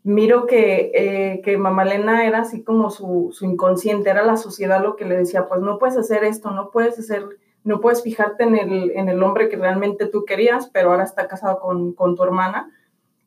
Miro 0.03 0.47
que, 0.47 0.91
eh, 0.95 1.41
que 1.45 1.57
Mamá 1.59 1.85
Elena 1.85 2.27
era 2.27 2.41
así 2.41 2.65
como 2.65 2.91
su, 2.91 3.29
su 3.33 3.45
inconsciente, 3.45 4.11
era 4.11 4.25
la 4.25 4.37
sociedad 4.37 4.83
lo 4.83 4.97
que 4.97 5.05
le 5.05 5.17
decía, 5.19 5.47
pues 5.47 5.61
no 5.61 5.79
puedes 5.79 5.97
hacer 5.97 6.25
esto, 6.25 6.51
no 6.51 6.71
puedes 6.71 6.99
hacer 6.99 7.29
no 7.65 7.81
puedes 7.81 8.03
fijarte 8.03 8.45
en 8.45 8.57
el, 8.57 8.91
en 8.93 9.09
el 9.09 9.23
hombre 9.23 9.49
que 9.49 9.57
realmente 9.57 10.07
tú 10.07 10.25
querías, 10.25 10.69
pero 10.69 10.91
ahora 10.91 11.05
está 11.05 11.29
casado 11.29 11.61
con, 11.61 11.93
con 11.93 12.17
tu 12.17 12.23
hermana. 12.23 12.71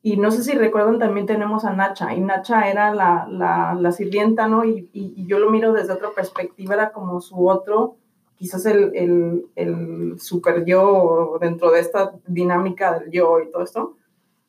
Y 0.03 0.17
no 0.17 0.31
sé 0.31 0.43
si 0.43 0.53
recuerdan, 0.53 0.97
también 0.97 1.27
tenemos 1.27 1.63
a 1.63 1.73
Nacha, 1.73 2.15
y 2.15 2.21
Nacha 2.21 2.69
era 2.69 2.93
la, 2.93 3.27
la, 3.29 3.75
la 3.79 3.91
sirvienta, 3.91 4.47
¿no? 4.47 4.65
Y, 4.65 4.89
y, 4.93 5.27
yo 5.27 5.37
lo 5.37 5.51
miro 5.51 5.73
desde 5.73 5.93
otra 5.93 6.09
perspectiva, 6.09 6.73
era 6.73 6.91
como 6.91 7.21
su 7.21 7.47
otro, 7.47 7.97
quizás 8.35 8.65
el, 8.65 8.91
el, 8.95 9.45
el 9.55 10.19
super 10.19 10.65
yo 10.65 11.37
dentro 11.39 11.69
de 11.69 11.81
esta 11.81 12.13
dinámica 12.25 12.97
del 12.97 13.11
yo 13.11 13.39
y 13.41 13.51
todo 13.51 13.61
esto. 13.61 13.97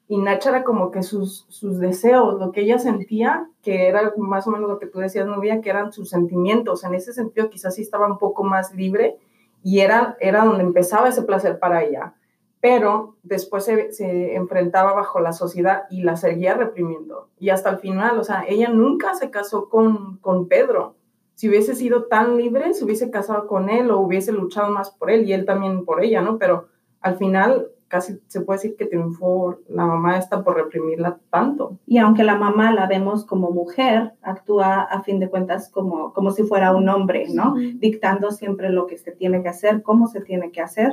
Y 0.09 0.19
Nacha 0.19 0.51
era 0.51 0.65
como 0.65 0.91
que 0.91 1.03
sus, 1.03 1.45
sus 1.51 1.79
deseos, 1.79 2.39
lo 2.39 2.51
que 2.51 2.63
ella 2.63 2.79
sentía, 2.79 3.47
que 3.63 3.89
era 3.89 4.13
más 4.17 4.47
o 4.47 4.51
menos 4.51 4.71
lo 4.71 4.79
que 4.79 4.87
tú 4.87 5.01
decías, 5.01 5.27
novia, 5.27 5.61
que 5.61 5.69
eran 5.69 5.93
sus 5.93 6.09
sentimientos. 6.09 6.85
En 6.85 6.95
ese 6.95 7.13
sentido, 7.13 7.51
quizás 7.51 7.75
sí 7.75 7.83
estaba 7.83 8.07
un 8.07 8.19
poco 8.19 8.43
más 8.43 8.75
libre 8.75 9.19
y 9.63 9.81
era, 9.81 10.17
era 10.21 10.45
donde 10.45 10.65
empezaba 10.65 11.09
ese 11.09 11.23
placer 11.23 11.59
para 11.59 11.83
ella. 11.83 12.15
Pero 12.61 13.17
después 13.23 13.65
se, 13.65 13.93
se, 13.93 14.37
enfrentaba 14.37 14.93
bajo 14.93 15.19
la 15.21 15.33
sociedad 15.33 15.85
y 15.91 16.03
la 16.03 16.17
seguía 16.17 16.55
reprimiendo. 16.55 17.29
Y 17.39 17.51
hasta 17.51 17.71
el 17.71 17.79
final, 17.79 18.19
o 18.19 18.25
sea, 18.25 18.45
ella 18.49 18.69
nunca 18.69 19.15
se 19.15 19.31
casó 19.31 19.69
con, 19.69 20.19
con 20.19 20.47
Pedro. 20.47 20.95
Si 21.35 21.49
hubiese 21.49 21.75
sido 21.75 22.05
tan 22.05 22.37
libre, 22.37 22.73
se 22.73 22.85
hubiese 22.85 23.11
casado 23.11 23.49
con 23.49 23.69
él 23.69 23.91
o 23.91 23.99
hubiese 23.99 24.31
luchado 24.31 24.71
más 24.71 24.91
por 24.91 25.11
él 25.11 25.29
y 25.29 25.33
él 25.33 25.45
también 25.45 25.85
por 25.85 26.05
ella, 26.05 26.21
¿no? 26.21 26.39
Pero 26.39 26.69
al 27.01 27.17
final 27.17 27.69
casi 27.93 28.19
se 28.27 28.41
puede 28.41 28.57
decir 28.57 28.77
que 28.79 28.87
triunfó 28.87 29.59
la 29.69 29.85
mamá 29.85 30.17
esta 30.17 30.43
por 30.43 30.57
reprimirla 30.57 31.21
tanto. 31.29 31.79
Y 31.87 31.99
aunque 31.99 32.25
la 32.25 32.37
mamá 32.37 32.73
la 32.73 32.87
vemos 32.87 33.27
como 33.27 33.51
mujer, 33.51 34.15
actúa 34.23 34.81
a 34.81 35.03
fin 35.03 35.21
de 35.21 35.29
cuentas 35.29 35.69
como, 35.71 36.15
como 36.15 36.31
si 36.31 36.43
fuera 36.43 36.75
un 36.75 36.89
hombre, 36.89 37.27
¿no? 37.29 37.55
Dictando 37.75 38.31
siempre 38.31 38.71
lo 38.71 38.87
que 38.87 38.97
se 38.97 39.13
tiene 39.13 39.43
que 39.43 39.51
hacer, 39.51 39.83
cómo 39.83 40.07
se 40.07 40.23
tiene 40.23 40.53
que 40.53 40.63
hacer 40.63 40.91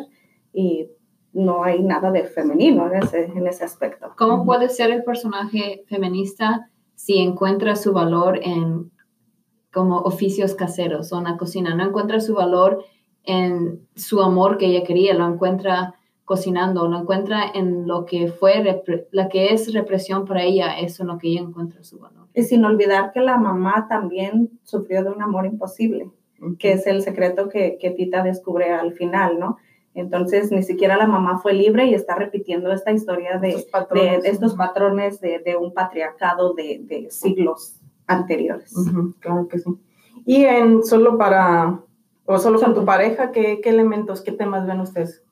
y 0.52 0.90
no 1.32 1.64
hay 1.64 1.82
nada 1.82 2.12
de 2.12 2.26
femenino 2.26 2.92
en 2.92 3.02
ese, 3.02 3.28
en 3.34 3.48
ese 3.48 3.64
aspecto. 3.64 4.12
¿Cómo 4.18 4.44
puede 4.44 4.68
ser 4.68 4.92
el 4.92 5.06
personaje 5.06 5.86
feminista 5.88 6.70
si 6.96 7.20
encuentra 7.20 7.78
su 7.78 7.94
valor 7.94 8.42
en 8.44 8.92
como 9.72 10.00
oficios 10.00 10.54
caseros 10.54 11.14
o 11.14 11.20
en 11.20 11.24
la 11.24 11.38
cocina? 11.38 11.74
No 11.76 11.86
encuentra 11.86 12.20
su 12.20 12.34
valor 12.34 12.84
en 13.24 13.88
su 13.96 14.22
amor 14.22 14.58
que 14.58 14.66
ella 14.66 14.84
quería, 14.84 15.14
lo 15.14 15.26
encuentra 15.26 15.96
cocinando, 16.30 16.88
lo 16.88 17.00
encuentra 17.00 17.42
en 17.56 17.88
lo 17.88 18.06
que 18.06 18.28
fue, 18.28 18.84
la 19.10 19.30
que 19.30 19.52
es 19.52 19.74
represión 19.74 20.26
para 20.26 20.44
ella, 20.44 20.78
eso 20.78 21.02
en 21.02 21.08
lo 21.08 21.18
que 21.18 21.28
ella 21.30 21.42
encuentra 21.42 21.84
su 21.84 21.98
valor. 21.98 22.28
Y 22.36 22.44
sin 22.44 22.64
olvidar 22.66 23.12
que 23.12 23.20
la 23.20 23.38
mamá 23.38 23.88
también 23.90 24.52
sufrió 24.62 25.04
de 25.04 25.10
un 25.10 25.24
amor 25.24 25.48
imposible, 25.48 26.12
que 26.60 26.74
es 26.74 26.86
el 26.86 27.02
secreto 27.02 27.50
que, 27.50 27.80
que 27.82 27.90
Tita 27.90 28.22
descubre 28.22 28.72
al 28.72 28.94
final, 28.94 29.40
¿no? 29.40 29.58
Entonces, 29.96 30.52
ni 30.52 30.62
siquiera 30.62 30.98
la 30.98 31.08
mamá 31.08 31.40
fue 31.40 31.54
libre 31.54 31.88
y 31.88 31.96
está 31.96 32.14
repitiendo 32.14 32.72
esta 32.72 32.92
historia 32.92 33.40
de, 33.40 33.50
estos 33.50 33.72
patrones, 33.72 34.12
de, 34.12 34.22
de 34.22 34.30
estos 34.30 34.54
patrones 34.54 35.22
de, 35.22 35.40
de 35.40 35.56
un 35.56 35.74
patriarcado 35.74 36.54
de, 36.54 36.82
de 36.84 37.10
siglos 37.10 37.80
anteriores. 38.06 38.72
Uh 38.78 38.82
-huh, 38.82 39.16
claro 39.20 39.48
que 39.48 39.58
sí. 39.58 39.72
Y 40.28 40.46
en 40.46 40.84
solo 40.84 41.18
para, 41.18 41.80
o 42.26 42.38
solo 42.38 42.60
con 42.60 42.76
tu 42.76 42.86
pareja, 42.86 43.32
¿qué, 43.32 43.62
qué 43.64 43.70
elementos, 43.70 44.22
qué 44.22 44.32
temas 44.32 44.68
ven 44.68 44.80
ustedes? 44.80 45.24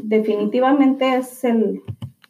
Definitivamente 0.00 1.16
es 1.16 1.44
el, 1.44 1.82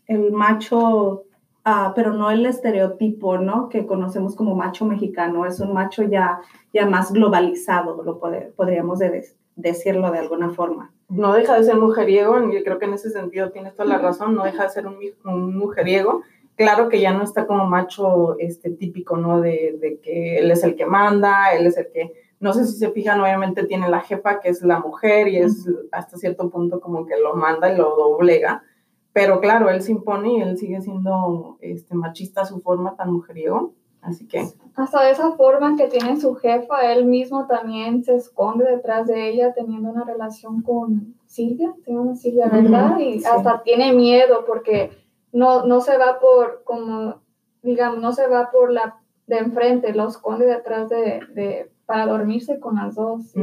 el 0.07 0.33
macho, 0.33 1.25
uh, 1.65 1.93
pero 1.95 2.13
no 2.13 2.31
el 2.31 2.45
estereotipo, 2.47 3.39
¿no? 3.39 3.69
Que 3.69 3.87
conocemos 3.87 4.35
como 4.35 4.55
macho 4.55 4.85
mexicano, 4.85 5.47
es 5.47 5.61
un 5.61 5.73
macho 5.73 6.03
ya, 6.03 6.41
ya 6.73 6.87
más 6.87 7.13
globalizado, 7.13 8.03
lo 8.03 8.19
poder, 8.19 8.53
podríamos 8.57 8.99
de, 8.99 9.25
decirlo 9.57 10.11
de 10.11 10.19
alguna 10.19 10.51
forma. 10.51 10.93
No 11.09 11.35
deja 11.35 11.57
de 11.57 11.65
ser 11.65 11.77
mujeriego, 11.77 12.53
y 12.53 12.63
creo 12.63 12.79
que 12.79 12.87
en 12.87 12.95
ese 12.95 13.11
sentido 13.11 13.51
tienes 13.51 13.75
toda 13.75 13.89
la 13.89 13.99
razón, 13.99 14.35
no 14.35 14.45
deja 14.45 14.65
de 14.65 14.71
ser 14.71 14.87
un, 14.87 14.97
un 15.25 15.57
mujeriego. 15.57 16.23
Claro 16.57 16.89
que 16.89 17.01
ya 17.01 17.13
no 17.13 17.23
está 17.25 17.47
como 17.47 17.67
macho 17.67 18.37
este, 18.39 18.71
típico, 18.71 19.17
¿no? 19.17 19.41
De, 19.41 19.77
de, 19.81 19.99
que 20.01 20.39
él 20.39 20.51
es 20.51 20.65
el 20.65 20.75
que 20.75 20.87
manda, 20.87 21.53
él 21.55 21.67
es 21.67 21.77
el 21.77 21.91
que, 21.93 22.13
no 22.43 22.53
sé 22.53 22.67
si 22.67 22.77
se 22.77 22.91
fijan, 22.91 23.21
obviamente 23.21 23.65
tiene 23.65 23.89
la 23.89 24.01
jefa 24.01 24.41
que 24.41 24.49
es 24.49 24.63
la 24.63 24.81
mujer 24.81 25.29
y 25.29 25.37
es 25.39 25.65
hasta 25.93 26.17
cierto 26.17 26.51
punto 26.51 26.81
como 26.81 27.07
que 27.07 27.17
lo 27.17 27.35
manda 27.35 27.73
y 27.73 27.77
lo 27.77 27.95
doblega, 27.95 28.65
pero 29.13 29.41
claro, 29.41 29.71
él 29.71 29.81
se 29.81 29.93
impone 29.93 30.39
y 30.39 30.41
él 30.41 30.59
sigue 30.59 30.81
siendo 30.81 31.57
este, 31.61 31.95
machista 31.95 32.41
a 32.41 32.47
su 32.47 32.61
forma 32.61 32.97
tan 32.97 33.13
mujeriego, 33.13 33.75
así 34.01 34.27
que... 34.27 34.45
Hasta 34.75 35.05
de 35.05 35.13
esa 35.13 35.37
forma 35.37 35.77
que 35.77 35.87
tiene 35.87 36.21
su 36.21 36.35
jefa, 36.35 36.93
él 36.93 37.05
mismo 37.05 37.47
también 37.47 38.03
se 38.03 38.17
esconde 38.17 38.65
detrás 38.65 39.07
de 39.07 39.29
ella 39.29 39.55
teniendo 39.55 39.91
una 39.91 40.05
relación 40.05 40.63
con 40.63 41.15
Silvia, 41.27 41.73
se 41.85 41.93
llama 41.93 42.17
Silvia, 42.17 42.49
¿verdad? 42.49 42.99
Y 42.99 43.21
sí. 43.21 43.25
hasta 43.25 43.63
tiene 43.63 43.93
miedo 43.93 44.45
porque 44.49 44.91
no, 45.31 45.65
no 45.65 45.81
se 45.81 45.97
va 45.97 46.19
por, 46.19 46.65
como, 46.65 47.21
digamos, 47.63 48.01
no 48.01 48.13
se 48.13 48.27
va 48.27 48.51
por 48.51 48.73
la 48.73 48.99
de 49.29 49.39
enfrente, 49.39 49.95
lo 49.95 50.09
esconde 50.09 50.47
detrás 50.47 50.89
de, 50.89 51.21
de 51.35 51.71
para 51.93 52.07
dormirse 52.07 52.59
con 52.59 52.77
las 52.77 52.95
dos. 52.95 53.35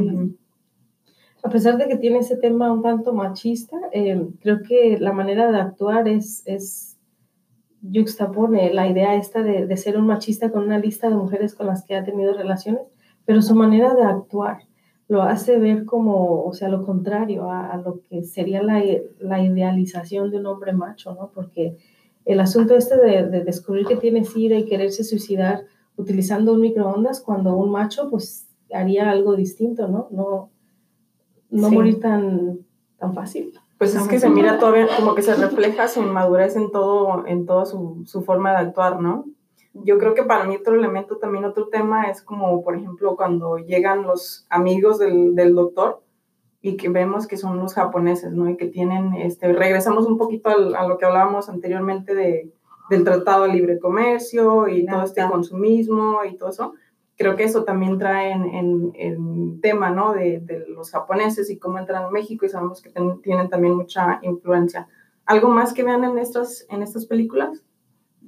A 1.44 1.48
pesar 1.50 1.78
de 1.78 1.86
que 1.86 1.96
tiene 1.96 2.18
ese 2.18 2.36
tema 2.36 2.72
un 2.72 2.82
tanto 2.82 3.12
machista, 3.12 3.76
eh, 3.92 4.26
creo 4.40 4.60
que 4.66 4.98
la 4.98 5.12
manera 5.12 5.52
de 5.52 5.60
actuar 5.60 6.08
es, 6.08 6.42
es 6.46 6.98
yuxtapone 7.80 8.74
la 8.74 8.88
idea 8.88 9.14
esta 9.14 9.44
de, 9.44 9.68
de, 9.68 9.76
ser 9.76 9.96
un 9.96 10.06
machista 10.06 10.50
con 10.50 10.64
una 10.64 10.80
lista 10.80 11.08
de 11.08 11.14
mujeres 11.14 11.54
con 11.54 11.68
las 11.68 11.84
que 11.84 11.94
ha 11.94 12.02
tenido 12.02 12.32
relaciones, 12.32 12.82
pero 13.24 13.40
su 13.40 13.54
manera 13.54 13.94
de 13.94 14.02
actuar 14.02 14.64
lo 15.06 15.22
hace 15.22 15.56
ver 15.56 15.84
como, 15.84 16.42
o 16.42 16.52
sea, 16.52 16.68
lo 16.68 16.84
contrario 16.84 17.48
a, 17.48 17.70
a 17.70 17.76
lo 17.76 18.00
que 18.02 18.24
sería 18.24 18.64
la, 18.64 18.82
la, 19.20 19.40
idealización 19.40 20.32
de 20.32 20.38
un 20.38 20.46
hombre 20.46 20.72
macho, 20.72 21.14
¿no? 21.14 21.30
Porque 21.32 21.76
el 22.24 22.40
asunto 22.40 22.74
este 22.74 22.96
de, 22.96 23.28
de 23.28 23.44
descubrir 23.44 23.86
que 23.86 23.96
tiene 23.96 24.24
sida 24.24 24.56
y 24.56 24.64
quererse 24.64 25.04
suicidar 25.04 25.62
utilizando 25.96 26.52
un 26.52 26.60
microondas 26.60 27.20
cuando 27.20 27.56
un 27.56 27.70
macho 27.70 28.08
pues 28.10 28.48
haría 28.72 29.10
algo 29.10 29.36
distinto, 29.36 29.88
¿no? 29.88 30.08
No, 30.10 30.50
no 31.50 31.68
sí. 31.68 31.74
morir 31.74 32.00
tan, 32.00 32.60
tan 32.98 33.14
fácil. 33.14 33.52
Pues 33.78 33.94
es 33.94 34.06
que 34.08 34.20
se 34.20 34.28
mira 34.28 34.58
todavía 34.58 34.88
como 34.94 35.14
que 35.14 35.22
se 35.22 35.34
refleja 35.34 35.88
su 35.88 36.02
inmadurez 36.02 36.54
en 36.56 36.70
todo, 36.70 37.26
en 37.26 37.46
toda 37.46 37.64
su, 37.64 38.02
su, 38.06 38.22
forma 38.22 38.50
de 38.50 38.58
actuar, 38.58 39.00
¿no? 39.00 39.24
Yo 39.72 39.98
creo 39.98 40.14
que 40.14 40.22
para 40.22 40.44
mí 40.44 40.56
otro 40.56 40.74
elemento, 40.74 41.16
también 41.16 41.46
otro 41.46 41.68
tema 41.68 42.10
es 42.10 42.20
como, 42.20 42.62
por 42.62 42.76
ejemplo, 42.76 43.16
cuando 43.16 43.56
llegan 43.56 44.02
los 44.02 44.46
amigos 44.50 44.98
del, 44.98 45.34
del 45.34 45.54
doctor 45.54 46.02
y 46.60 46.76
que 46.76 46.90
vemos 46.90 47.26
que 47.26 47.38
son 47.38 47.58
los 47.58 47.72
japoneses, 47.72 48.32
¿no? 48.32 48.50
Y 48.50 48.58
que 48.58 48.66
tienen, 48.66 49.14
este, 49.14 49.50
regresamos 49.52 50.06
un 50.06 50.18
poquito 50.18 50.50
al, 50.50 50.74
a 50.74 50.86
lo 50.86 50.98
que 50.98 51.06
hablábamos 51.06 51.48
anteriormente 51.48 52.14
de, 52.14 52.52
del 52.90 53.04
Tratado 53.04 53.44
de 53.44 53.54
Libre 53.54 53.78
Comercio 53.78 54.68
y 54.68 54.84
todo 54.84 55.04
este 55.04 55.26
consumismo 55.26 56.24
y 56.28 56.36
todo 56.36 56.50
eso, 56.50 56.74
creo 57.16 57.36
que 57.36 57.44
eso 57.44 57.64
también 57.64 57.98
trae 57.98 58.32
en, 58.32 58.92
en, 58.94 59.60
tema, 59.60 59.90
¿no? 59.90 60.12
De, 60.12 60.40
de, 60.40 60.66
los 60.68 60.90
japoneses 60.90 61.50
y 61.50 61.58
cómo 61.58 61.78
entran 61.78 62.04
a 62.04 62.10
México 62.10 62.46
y 62.46 62.48
sabemos 62.48 62.80
que 62.80 62.92
tienen 63.22 63.48
también 63.48 63.74
mucha 63.74 64.18
influencia. 64.22 64.88
¿Algo 65.26 65.48
más 65.50 65.72
que 65.74 65.84
vean 65.84 66.02
en 66.04 66.18
estas, 66.18 66.66
en 66.70 66.82
estas 66.82 67.06
películas? 67.06 67.62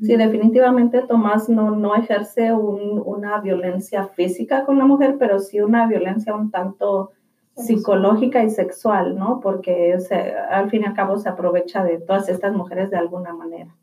Sí, 0.00 0.16
definitivamente 0.16 1.02
Tomás 1.02 1.49
no, 1.49 1.71
no 1.71 1.95
ejerce 1.95 2.52
una 2.52 3.40
violencia 3.40 4.09
física 4.09 4.64
con 4.64 4.78
la 4.78 4.85
mujer, 4.85 5.16
pero 5.19 5.38
sí 5.38 5.61
una 5.61 5.87
violencia 5.87 6.35
un 6.35 6.50
tanto 6.50 7.12
psicológica 7.57 8.42
y 8.42 8.50
sexual, 8.50 9.16
¿no? 9.16 9.40
Porque 9.40 9.97
al 10.50 10.71
fin 10.71 10.83
y 10.83 10.87
al 10.87 10.95
cabo 10.95 11.19
se 11.19 11.28
aprovecha 11.28 11.85
de 11.85 11.99
todas 11.99 12.28
estas 12.28 12.54
mujeres 12.54 12.90
de 12.90 12.97
alguna 12.97 13.33
manera. 13.33 13.75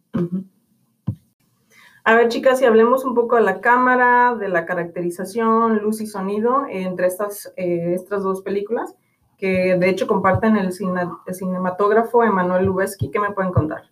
A 2.09 2.15
ver, 2.15 2.27
chicas, 2.29 2.57
si 2.57 2.65
hablemos 2.65 3.05
un 3.05 3.13
poco 3.13 3.35
de 3.35 3.43
la 3.43 3.61
cámara, 3.61 4.33
de 4.33 4.49
la 4.49 4.65
caracterización, 4.65 5.77
luz 5.77 6.01
y 6.01 6.07
sonido 6.07 6.65
entre 6.67 7.05
estas, 7.05 7.53
eh, 7.55 7.93
estas 7.93 8.23
dos 8.23 8.41
películas, 8.41 8.95
que 9.37 9.77
de 9.77 9.89
hecho 9.89 10.07
comparten 10.07 10.57
el, 10.57 10.73
cinematógrafo 10.73 12.23
Emanuel 12.23 12.65
Lubezki. 12.65 13.11
¿Qué 13.11 13.19
me 13.19 13.29
pueden 13.29 13.51
contar? 13.51 13.91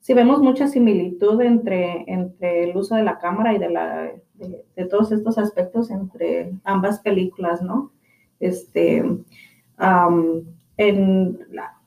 Sí, 0.00 0.12
vemos 0.12 0.40
mucha 0.40 0.68
similitud 0.68 1.40
entre, 1.40 2.04
entre 2.06 2.64
el 2.64 2.76
uso 2.76 2.96
de 2.96 3.04
la 3.04 3.18
cámara 3.18 3.54
y 3.54 3.58
de, 3.60 3.70
la, 3.70 4.12
de, 4.34 4.84
todos 4.84 5.10
estos 5.10 5.38
aspectos 5.38 5.90
entre 5.90 6.52
ambas 6.64 7.00
películas, 7.00 7.62
¿no? 7.62 7.92
Este, 8.40 9.02
en 10.76 11.38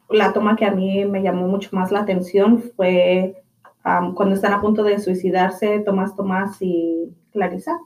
la, 0.10 0.34
toma 0.34 0.56
que 0.56 0.66
a 0.66 0.72
mí 0.72 1.06
me 1.06 1.22
llamó 1.22 1.48
mucho 1.48 1.70
más 1.74 1.92
la 1.92 2.00
atención 2.00 2.64
fue 2.76 3.39
cuando 3.84 4.36
están 4.36 4.54
a 4.54 4.62
punto 4.62 4.84
de 4.84 5.00
suicidarse 5.00 5.80
Tomás 5.80 6.16
Tomás 6.16 6.58
y 6.62 7.14
Clarisa. 7.32 7.80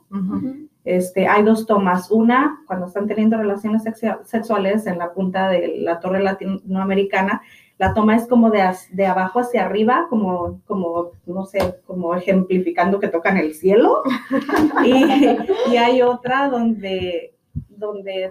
este, 0.84 1.26
hay 1.26 1.42
dos 1.42 1.66
tomas. 1.66 2.10
Una, 2.10 2.62
cuando 2.66 2.86
están 2.86 3.06
teniendo 3.06 3.36
relaciones 3.36 3.82
sexuales 4.24 4.86
en 4.86 4.98
la 4.98 5.12
punta 5.12 5.48
de 5.48 5.78
la 5.78 6.00
torre 6.00 6.22
latinoamericana, 6.22 7.42
la 7.78 7.92
toma 7.92 8.16
es 8.16 8.26
como 8.28 8.50
de, 8.50 8.62
de 8.92 9.06
abajo 9.06 9.40
hacia 9.40 9.64
arriba, 9.64 10.06
como, 10.08 10.60
como, 10.66 11.10
no 11.26 11.44
sé, 11.44 11.80
como 11.86 12.14
ejemplificando 12.14 13.00
que 13.00 13.08
tocan 13.08 13.36
el 13.36 13.54
cielo. 13.54 14.02
y, 14.84 15.72
y, 15.72 15.76
hay 15.76 16.02
otra 16.02 16.48
donde, 16.48 17.34
donde 17.68 18.30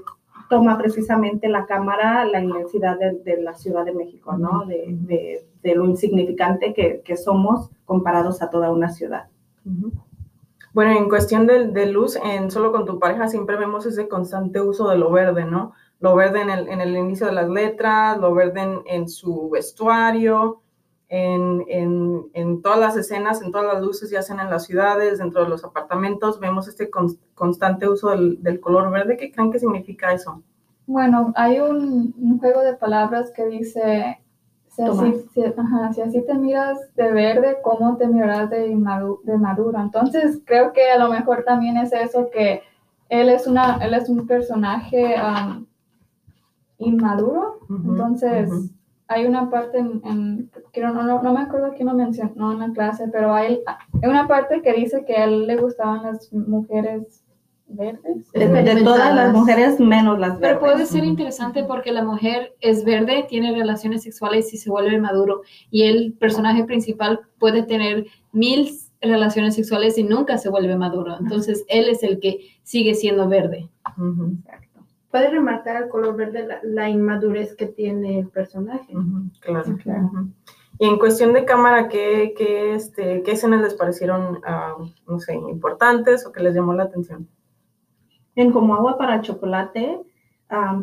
toma 0.49 0.77
precisamente 0.77 1.49
la 1.49 1.65
cámara 1.65 2.25
la 2.25 2.39
inmensidad 2.39 2.97
de, 2.97 3.41
la 3.41 3.53
Ciudad 3.53 3.83
de 3.83 3.93
México, 3.93 4.37
¿no? 4.37 4.65
De, 4.65 4.85
de, 4.87 5.45
lo 5.75 5.85
insignificante 5.85 6.73
que, 6.73 7.01
que, 7.03 7.17
somos 7.17 7.69
comparados 7.85 8.41
a 8.41 8.49
toda 8.49 8.71
una 8.71 8.89
ciudad. 8.89 9.27
Bueno, 10.73 10.91
en 10.97 11.07
cuestión 11.07 11.47
de, 11.47 11.67
de, 11.67 11.85
luz, 11.85 12.17
en 12.17 12.49
Solo 12.51 12.71
con 12.71 12.85
tu 12.85 12.99
pareja 12.99 13.27
siempre 13.27 13.57
vemos 13.57 13.85
ese 13.85 14.07
constante 14.07 14.59
uso 14.59 14.89
de 14.89 14.97
lo 14.97 15.11
verde, 15.11 15.45
¿no? 15.45 15.73
Lo 15.99 16.15
verde 16.15 16.41
en 16.41 16.49
el, 16.49 16.67
en 16.67 16.81
el 16.81 16.97
inicio 16.97 17.27
de 17.27 17.33
las 17.33 17.49
letras, 17.49 18.17
lo 18.17 18.33
verde 18.33 18.61
en, 18.61 18.81
en 18.87 19.07
su 19.07 19.49
vestuario, 19.49 20.61
en, 21.07 21.63
en, 21.67 22.25
en, 22.33 22.61
todas 22.63 22.79
las 22.79 22.97
escenas, 22.97 23.41
en 23.43 23.51
todas 23.51 23.71
las 23.71 23.83
luces 23.83 24.09
ya 24.09 24.23
sean 24.23 24.39
en 24.39 24.49
las 24.49 24.65
ciudades, 24.65 25.19
dentro 25.19 25.43
de 25.43 25.49
los 25.49 25.63
apartamentos, 25.63 26.39
vemos 26.39 26.67
este 26.67 26.89
constante 27.35 27.87
uso 27.87 28.09
del, 28.09 28.41
del, 28.41 28.59
color 28.59 28.89
verde. 28.91 29.15
¿Qué 29.15 29.31
creen 29.31 29.51
que 29.51 29.59
significa 29.59 30.11
eso? 30.11 30.41
Bueno, 30.87 31.31
hay 31.35 31.59
un, 31.59 32.15
un 32.17 32.39
juego 32.39 32.61
de 32.61 32.73
palabras 32.73 33.31
que 33.31 33.45
dice, 33.45 34.22
si 34.75 34.81
así, 34.81 35.25
si, 35.33 35.43
ajá, 35.43 35.93
si 35.93 36.01
así, 36.01 36.25
te 36.25 36.33
miras 36.33 36.79
de 36.95 37.11
verde, 37.11 37.57
¿cómo 37.63 37.95
te 37.97 38.07
miras 38.07 38.49
de, 38.49 38.69
de 38.69 39.37
maduro? 39.37 39.79
Entonces, 39.79 40.41
creo 40.45 40.73
que 40.73 40.89
a 40.89 40.97
lo 40.97 41.09
mejor 41.09 41.43
también 41.45 41.77
es 41.77 41.93
eso, 41.93 42.29
que 42.31 42.63
él 43.09 43.29
es, 43.29 43.45
una, 43.45 43.77
él 43.77 43.93
es 43.93 44.09
un 44.09 44.25
personaje 44.25 45.15
um, 45.21 45.65
inmaduro, 46.79 47.59
entonces 47.69 48.49
hay 49.07 49.25
una 49.25 49.49
parte 49.49 49.77
en, 49.77 50.49
no, 50.75 50.93
no, 50.93 51.21
no, 51.21 51.33
me 51.33 51.41
acuerdo 51.41 51.73
quién 51.75 51.89
lo 51.89 51.93
mencionó 51.93 52.53
en 52.53 52.59
la 52.59 52.71
clase, 52.71 53.07
pero 53.11 53.33
hay, 53.33 53.61
hay, 54.01 54.09
una 54.09 54.27
parte 54.27 54.61
que 54.63 54.73
dice 54.73 55.05
que 55.05 55.15
a 55.15 55.25
él 55.25 55.45
le 55.45 55.57
gustaban 55.57 56.03
las 56.03 56.33
mujeres 56.33 57.22
verdes. 57.75 58.31
De, 58.33 58.81
todas 58.83 59.15
las 59.15 59.33
mujeres 59.33 59.79
menos 59.79 60.19
las 60.19 60.39
verdes. 60.39 60.59
Pero 60.59 60.59
puede 60.59 60.85
ser 60.85 61.03
interesante 61.03 61.63
porque 61.63 61.91
la 61.91 62.03
mujer 62.03 62.55
es 62.59 62.83
verde, 62.83 63.25
tiene 63.27 63.53
relaciones 63.53 64.03
sexuales 64.03 64.53
y 64.53 64.57
se 64.57 64.69
vuelve 64.69 64.99
maduro. 64.99 65.41
Y 65.69 65.83
el 65.83 66.13
personaje 66.13 66.63
principal 66.63 67.21
puede 67.39 67.63
tener 67.63 68.05
mil 68.31 68.69
relaciones 69.01 69.55
sexuales 69.55 69.97
y 69.97 70.03
nunca 70.03 70.37
se 70.37 70.49
vuelve 70.49 70.75
maduro. 70.75 71.17
Entonces 71.19 71.65
él 71.67 71.89
es 71.89 72.03
el 72.03 72.19
que 72.19 72.39
sigue 72.63 72.93
siendo 72.95 73.27
verde 73.27 73.69
puede 75.13 75.29
remarcar 75.29 75.83
el 75.83 75.89
color 75.89 76.15
verde 76.15 76.47
la, 76.63 76.89
inmadurez 76.89 77.55
que 77.55 77.67
tiene 77.67 78.21
el 78.21 78.29
personaje. 78.29 78.91
claro, 79.41 79.77
claro. 79.83 80.09
Y 80.79 80.87
en 80.87 80.97
cuestión 80.97 81.33
de 81.33 81.45
cámara, 81.45 81.87
¿qué, 81.87 82.33
qué, 82.35 82.73
este, 82.73 83.21
qué 83.21 83.33
escenas 83.33 83.61
les 83.61 83.75
parecieron, 83.75 84.37
uh, 84.37 84.89
no 85.07 85.19
sé, 85.19 85.35
importantes 85.35 86.25
o 86.25 86.31
que 86.31 86.41
les 86.41 86.55
llamó 86.55 86.73
la 86.73 86.85
atención? 86.85 87.27
En 88.35 88.51
Como 88.51 88.75
Agua 88.75 88.97
para 88.97 89.21
Chocolate, 89.21 89.99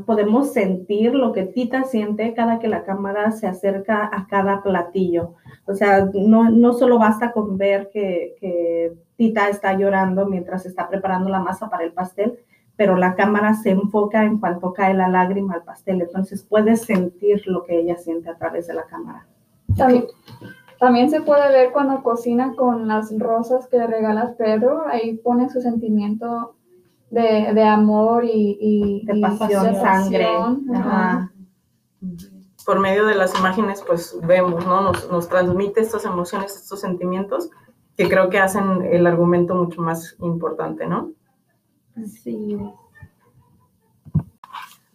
podemos 0.06 0.52
sentir 0.52 1.14
lo 1.14 1.32
que 1.32 1.44
Tita 1.44 1.84
siente 1.84 2.34
cada 2.34 2.58
que 2.58 2.68
la 2.68 2.84
cámara 2.84 3.30
se 3.30 3.46
acerca 3.46 4.10
a 4.12 4.26
cada 4.26 4.62
platillo. 4.62 5.34
O 5.66 5.74
sea, 5.74 6.08
no, 6.12 6.50
no 6.50 6.72
solo 6.72 6.98
basta 6.98 7.32
con 7.32 7.56
ver 7.56 7.90
que, 7.92 8.96
Tita 9.16 9.50
está 9.50 9.74
llorando 9.74 10.26
mientras 10.26 10.64
está 10.64 10.88
preparando 10.88 11.28
la 11.28 11.40
masa 11.40 11.68
para 11.68 11.84
el 11.84 11.92
pastel, 11.92 12.38
pero 12.74 12.96
la 12.96 13.14
cámara 13.14 13.52
se 13.52 13.70
enfoca 13.70 14.24
en 14.24 14.38
cuanto 14.38 14.72
cae 14.72 14.94
la 14.94 15.08
lágrima 15.08 15.52
al 15.52 15.62
pastel, 15.62 16.00
entonces 16.00 16.42
puedes 16.42 16.80
sentir 16.80 17.46
lo 17.46 17.62
que 17.62 17.78
ella 17.78 17.98
siente 17.98 18.30
a 18.30 18.36
través 18.36 18.66
de 18.66 18.74
la 18.74 18.84
cámara. 18.84 19.26
También, 20.78 21.10
se 21.10 21.20
puede 21.20 21.50
ver 21.50 21.72
cuando 21.72 22.02
cocina 22.02 22.54
con 22.56 22.88
las 22.88 23.16
rosas 23.18 23.68
que 23.68 23.76
le 23.76 23.86
regala 23.86 24.34
Pedro, 24.38 24.86
ahí 24.86 25.18
pone 25.18 25.50
su 25.50 25.60
sentimiento 25.60 26.54
de, 27.10 27.52
de 27.54 27.64
amor 27.64 28.24
y, 28.24 29.04
de 29.04 29.20
pasión, 29.20 29.74
sangre. 29.74 30.28
Por 32.64 32.78
medio 32.78 33.06
de 33.06 33.14
las 33.14 33.38
imágenes, 33.38 33.82
pues 33.86 34.16
vemos, 34.22 34.64
¿no? 34.64 34.80
Nos, 34.80 35.10
nos 35.10 35.28
transmite 35.28 35.80
estas 35.80 36.04
emociones, 36.04 36.54
estos 36.56 36.80
sentimientos 36.80 37.50
que 37.96 38.08
creo 38.08 38.30
que 38.30 38.38
hacen 38.38 38.82
el 38.82 39.06
argumento 39.06 39.54
mucho 39.54 39.82
más 39.82 40.16
importante, 40.20 40.86
¿no? 40.86 41.12
Sí. 42.06 42.56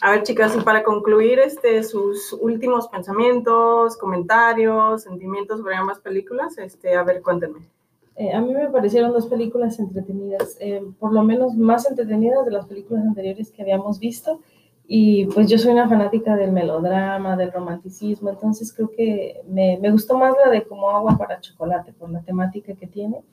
A 0.01 0.11
ver, 0.11 0.23
chicas, 0.23 0.55
y 0.55 0.61
para 0.61 0.83
concluir 0.83 1.39
este, 1.39 1.83
sus 1.83 2.33
últimos 2.33 2.87
pensamientos, 2.87 3.97
comentarios, 3.97 5.03
sentimientos 5.03 5.59
sobre 5.59 5.75
ambas 5.75 5.99
películas, 5.99 6.57
este, 6.57 6.95
a 6.95 7.03
ver, 7.03 7.21
cuéntenme. 7.21 7.69
Eh, 8.17 8.31
a 8.33 8.39
mí 8.39 8.53
me 8.53 8.69
parecieron 8.69 9.11
dos 9.11 9.27
películas 9.27 9.77
entretenidas, 9.79 10.57
eh, 10.59 10.81
por 10.99 11.13
lo 11.13 11.23
menos 11.23 11.55
más 11.55 11.89
entretenidas 11.89 12.45
de 12.45 12.51
las 12.51 12.65
películas 12.65 13.03
anteriores 13.03 13.51
que 13.51 13.61
habíamos 13.61 13.99
visto. 13.99 14.39
Y 14.87 15.25
pues 15.27 15.49
yo 15.49 15.57
soy 15.57 15.73
una 15.73 15.89
fanática 15.89 16.35
del 16.35 16.51
melodrama, 16.51 17.35
del 17.35 17.51
romanticismo, 17.51 18.29
entonces 18.29 18.71
creo 18.71 18.91
que 18.95 19.41
me, 19.47 19.79
me 19.81 19.91
gustó 19.91 20.17
más 20.17 20.35
la 20.43 20.51
de 20.51 20.63
Como 20.63 20.89
agua 20.89 21.17
para 21.17 21.41
chocolate, 21.41 21.91
por 21.93 22.09
la 22.11 22.21
temática 22.21 22.75
que 22.75 22.85
tiene, 22.85 23.23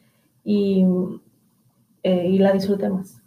y, 0.44 0.86
eh, 2.02 2.28
y 2.28 2.38
la 2.38 2.52
disfruté 2.52 2.88
más. 2.88 3.22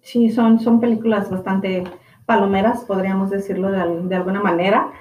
Sí, 0.00 0.30
son, 0.30 0.60
son 0.60 0.78
películas 0.78 1.30
bastante 1.30 1.84
palomeras, 2.26 2.84
podríamos 2.84 3.30
decirlo 3.30 3.70
de, 3.70 4.14
alguna 4.14 4.40
manera, 4.40 4.92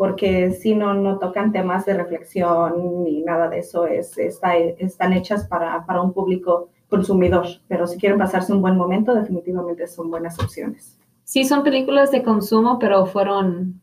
porque 0.00 0.52
si 0.52 0.74
no, 0.74 0.94
no 0.94 1.18
tocan 1.18 1.52
temas 1.52 1.84
de 1.84 1.92
reflexión 1.92 3.04
ni 3.04 3.20
nada 3.20 3.50
de 3.50 3.58
eso, 3.58 3.84
es, 3.84 4.16
está, 4.16 4.56
están 4.56 5.12
hechas 5.12 5.46
para, 5.46 5.84
para 5.84 6.00
un 6.00 6.14
público 6.14 6.70
consumidor, 6.88 7.46
pero 7.68 7.86
si 7.86 7.98
quieren 7.98 8.16
pasarse 8.16 8.50
un 8.50 8.62
buen 8.62 8.78
momento, 8.78 9.14
definitivamente 9.14 9.86
son 9.86 10.10
buenas 10.10 10.38
opciones. 10.38 10.98
Sí, 11.24 11.44
son 11.44 11.62
películas 11.62 12.10
de 12.12 12.22
consumo, 12.22 12.78
pero 12.78 13.04
fueron, 13.04 13.78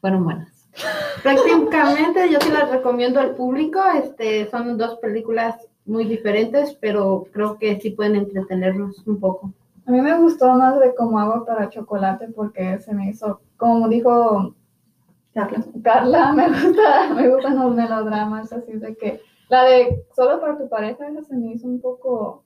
fueron 0.00 0.24
buenas. 0.24 0.68
Prácticamente 1.22 2.28
yo 2.28 2.40
sí 2.40 2.50
las 2.50 2.72
recomiendo 2.72 3.20
al 3.20 3.36
público. 3.36 3.78
Este, 3.94 4.50
son 4.50 4.76
dos 4.76 4.98
películas 4.98 5.54
muy 5.84 6.06
diferentes, 6.06 6.76
pero 6.80 7.28
creo 7.30 7.56
que 7.56 7.80
sí 7.80 7.90
pueden 7.90 8.16
entretenernos 8.16 9.06
un 9.06 9.20
poco. 9.20 9.52
A 9.86 9.92
mí 9.92 10.00
me 10.00 10.18
gustó 10.18 10.52
más 10.54 10.80
de 10.80 10.92
cómo 10.92 11.20
hago 11.20 11.44
para 11.44 11.70
chocolate 11.70 12.30
porque 12.34 12.80
se 12.80 12.92
me 12.92 13.10
hizo, 13.10 13.42
como 13.56 13.88
dijo 13.88 14.56
Carla, 15.82 16.32
me, 16.34 16.48
gusta, 16.48 17.14
me 17.14 17.28
gustan 17.28 17.58
los 17.58 17.74
melodramas, 17.74 18.52
así 18.52 18.72
de 18.72 18.96
que 18.96 19.20
la 19.48 19.64
de 19.64 20.04
solo 20.14 20.40
para 20.40 20.56
tu 20.56 20.68
pareja 20.68 21.08
esa 21.08 21.22
se 21.22 21.36
me 21.36 21.52
hizo 21.52 21.66
un 21.66 21.80
poco 21.80 22.44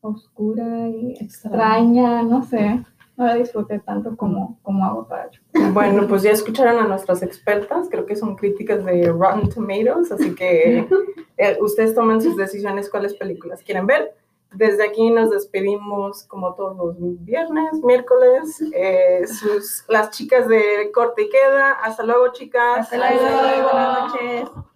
oscura 0.00 0.88
y 0.88 1.14
extraña, 1.20 2.22
no 2.22 2.42
sé. 2.42 2.84
No 3.16 3.26
la 3.26 3.34
disfruté 3.34 3.80
tanto 3.80 4.16
como, 4.16 4.60
como 4.62 4.84
hago 4.84 5.08
para 5.08 5.28
chocolate. 5.28 5.72
Bueno, 5.72 6.06
pues 6.06 6.22
ya 6.22 6.30
escucharon 6.30 6.78
a 6.78 6.86
nuestras 6.86 7.20
expertas, 7.22 7.88
creo 7.90 8.06
que 8.06 8.14
son 8.14 8.36
críticas 8.36 8.84
de 8.84 9.10
Rotten 9.10 9.48
Tomatoes, 9.48 10.12
así 10.12 10.36
que 10.36 10.86
eh, 11.36 11.58
ustedes 11.60 11.96
toman 11.96 12.20
sus 12.20 12.36
decisiones 12.36 12.88
cuáles 12.88 13.14
películas 13.14 13.60
quieren 13.64 13.86
ver 13.86 14.14
Desde 14.52 14.84
aquí 14.84 15.10
nos 15.10 15.30
despedimos 15.30 16.24
como 16.24 16.54
todos 16.54 16.76
los 16.76 17.24
viernes, 17.24 17.72
miércoles. 17.82 18.62
Eh, 18.72 19.26
sus, 19.26 19.84
las 19.88 20.10
chicas 20.10 20.48
de 20.48 20.90
Corte 20.92 21.22
y 21.22 21.28
Queda. 21.28 21.72
Hasta 21.72 22.02
luego, 22.02 22.32
chicas. 22.32 22.78
Hasta 22.78 22.96
luego. 22.96 23.68
Buenas 23.70 24.12
noches. 24.12 24.68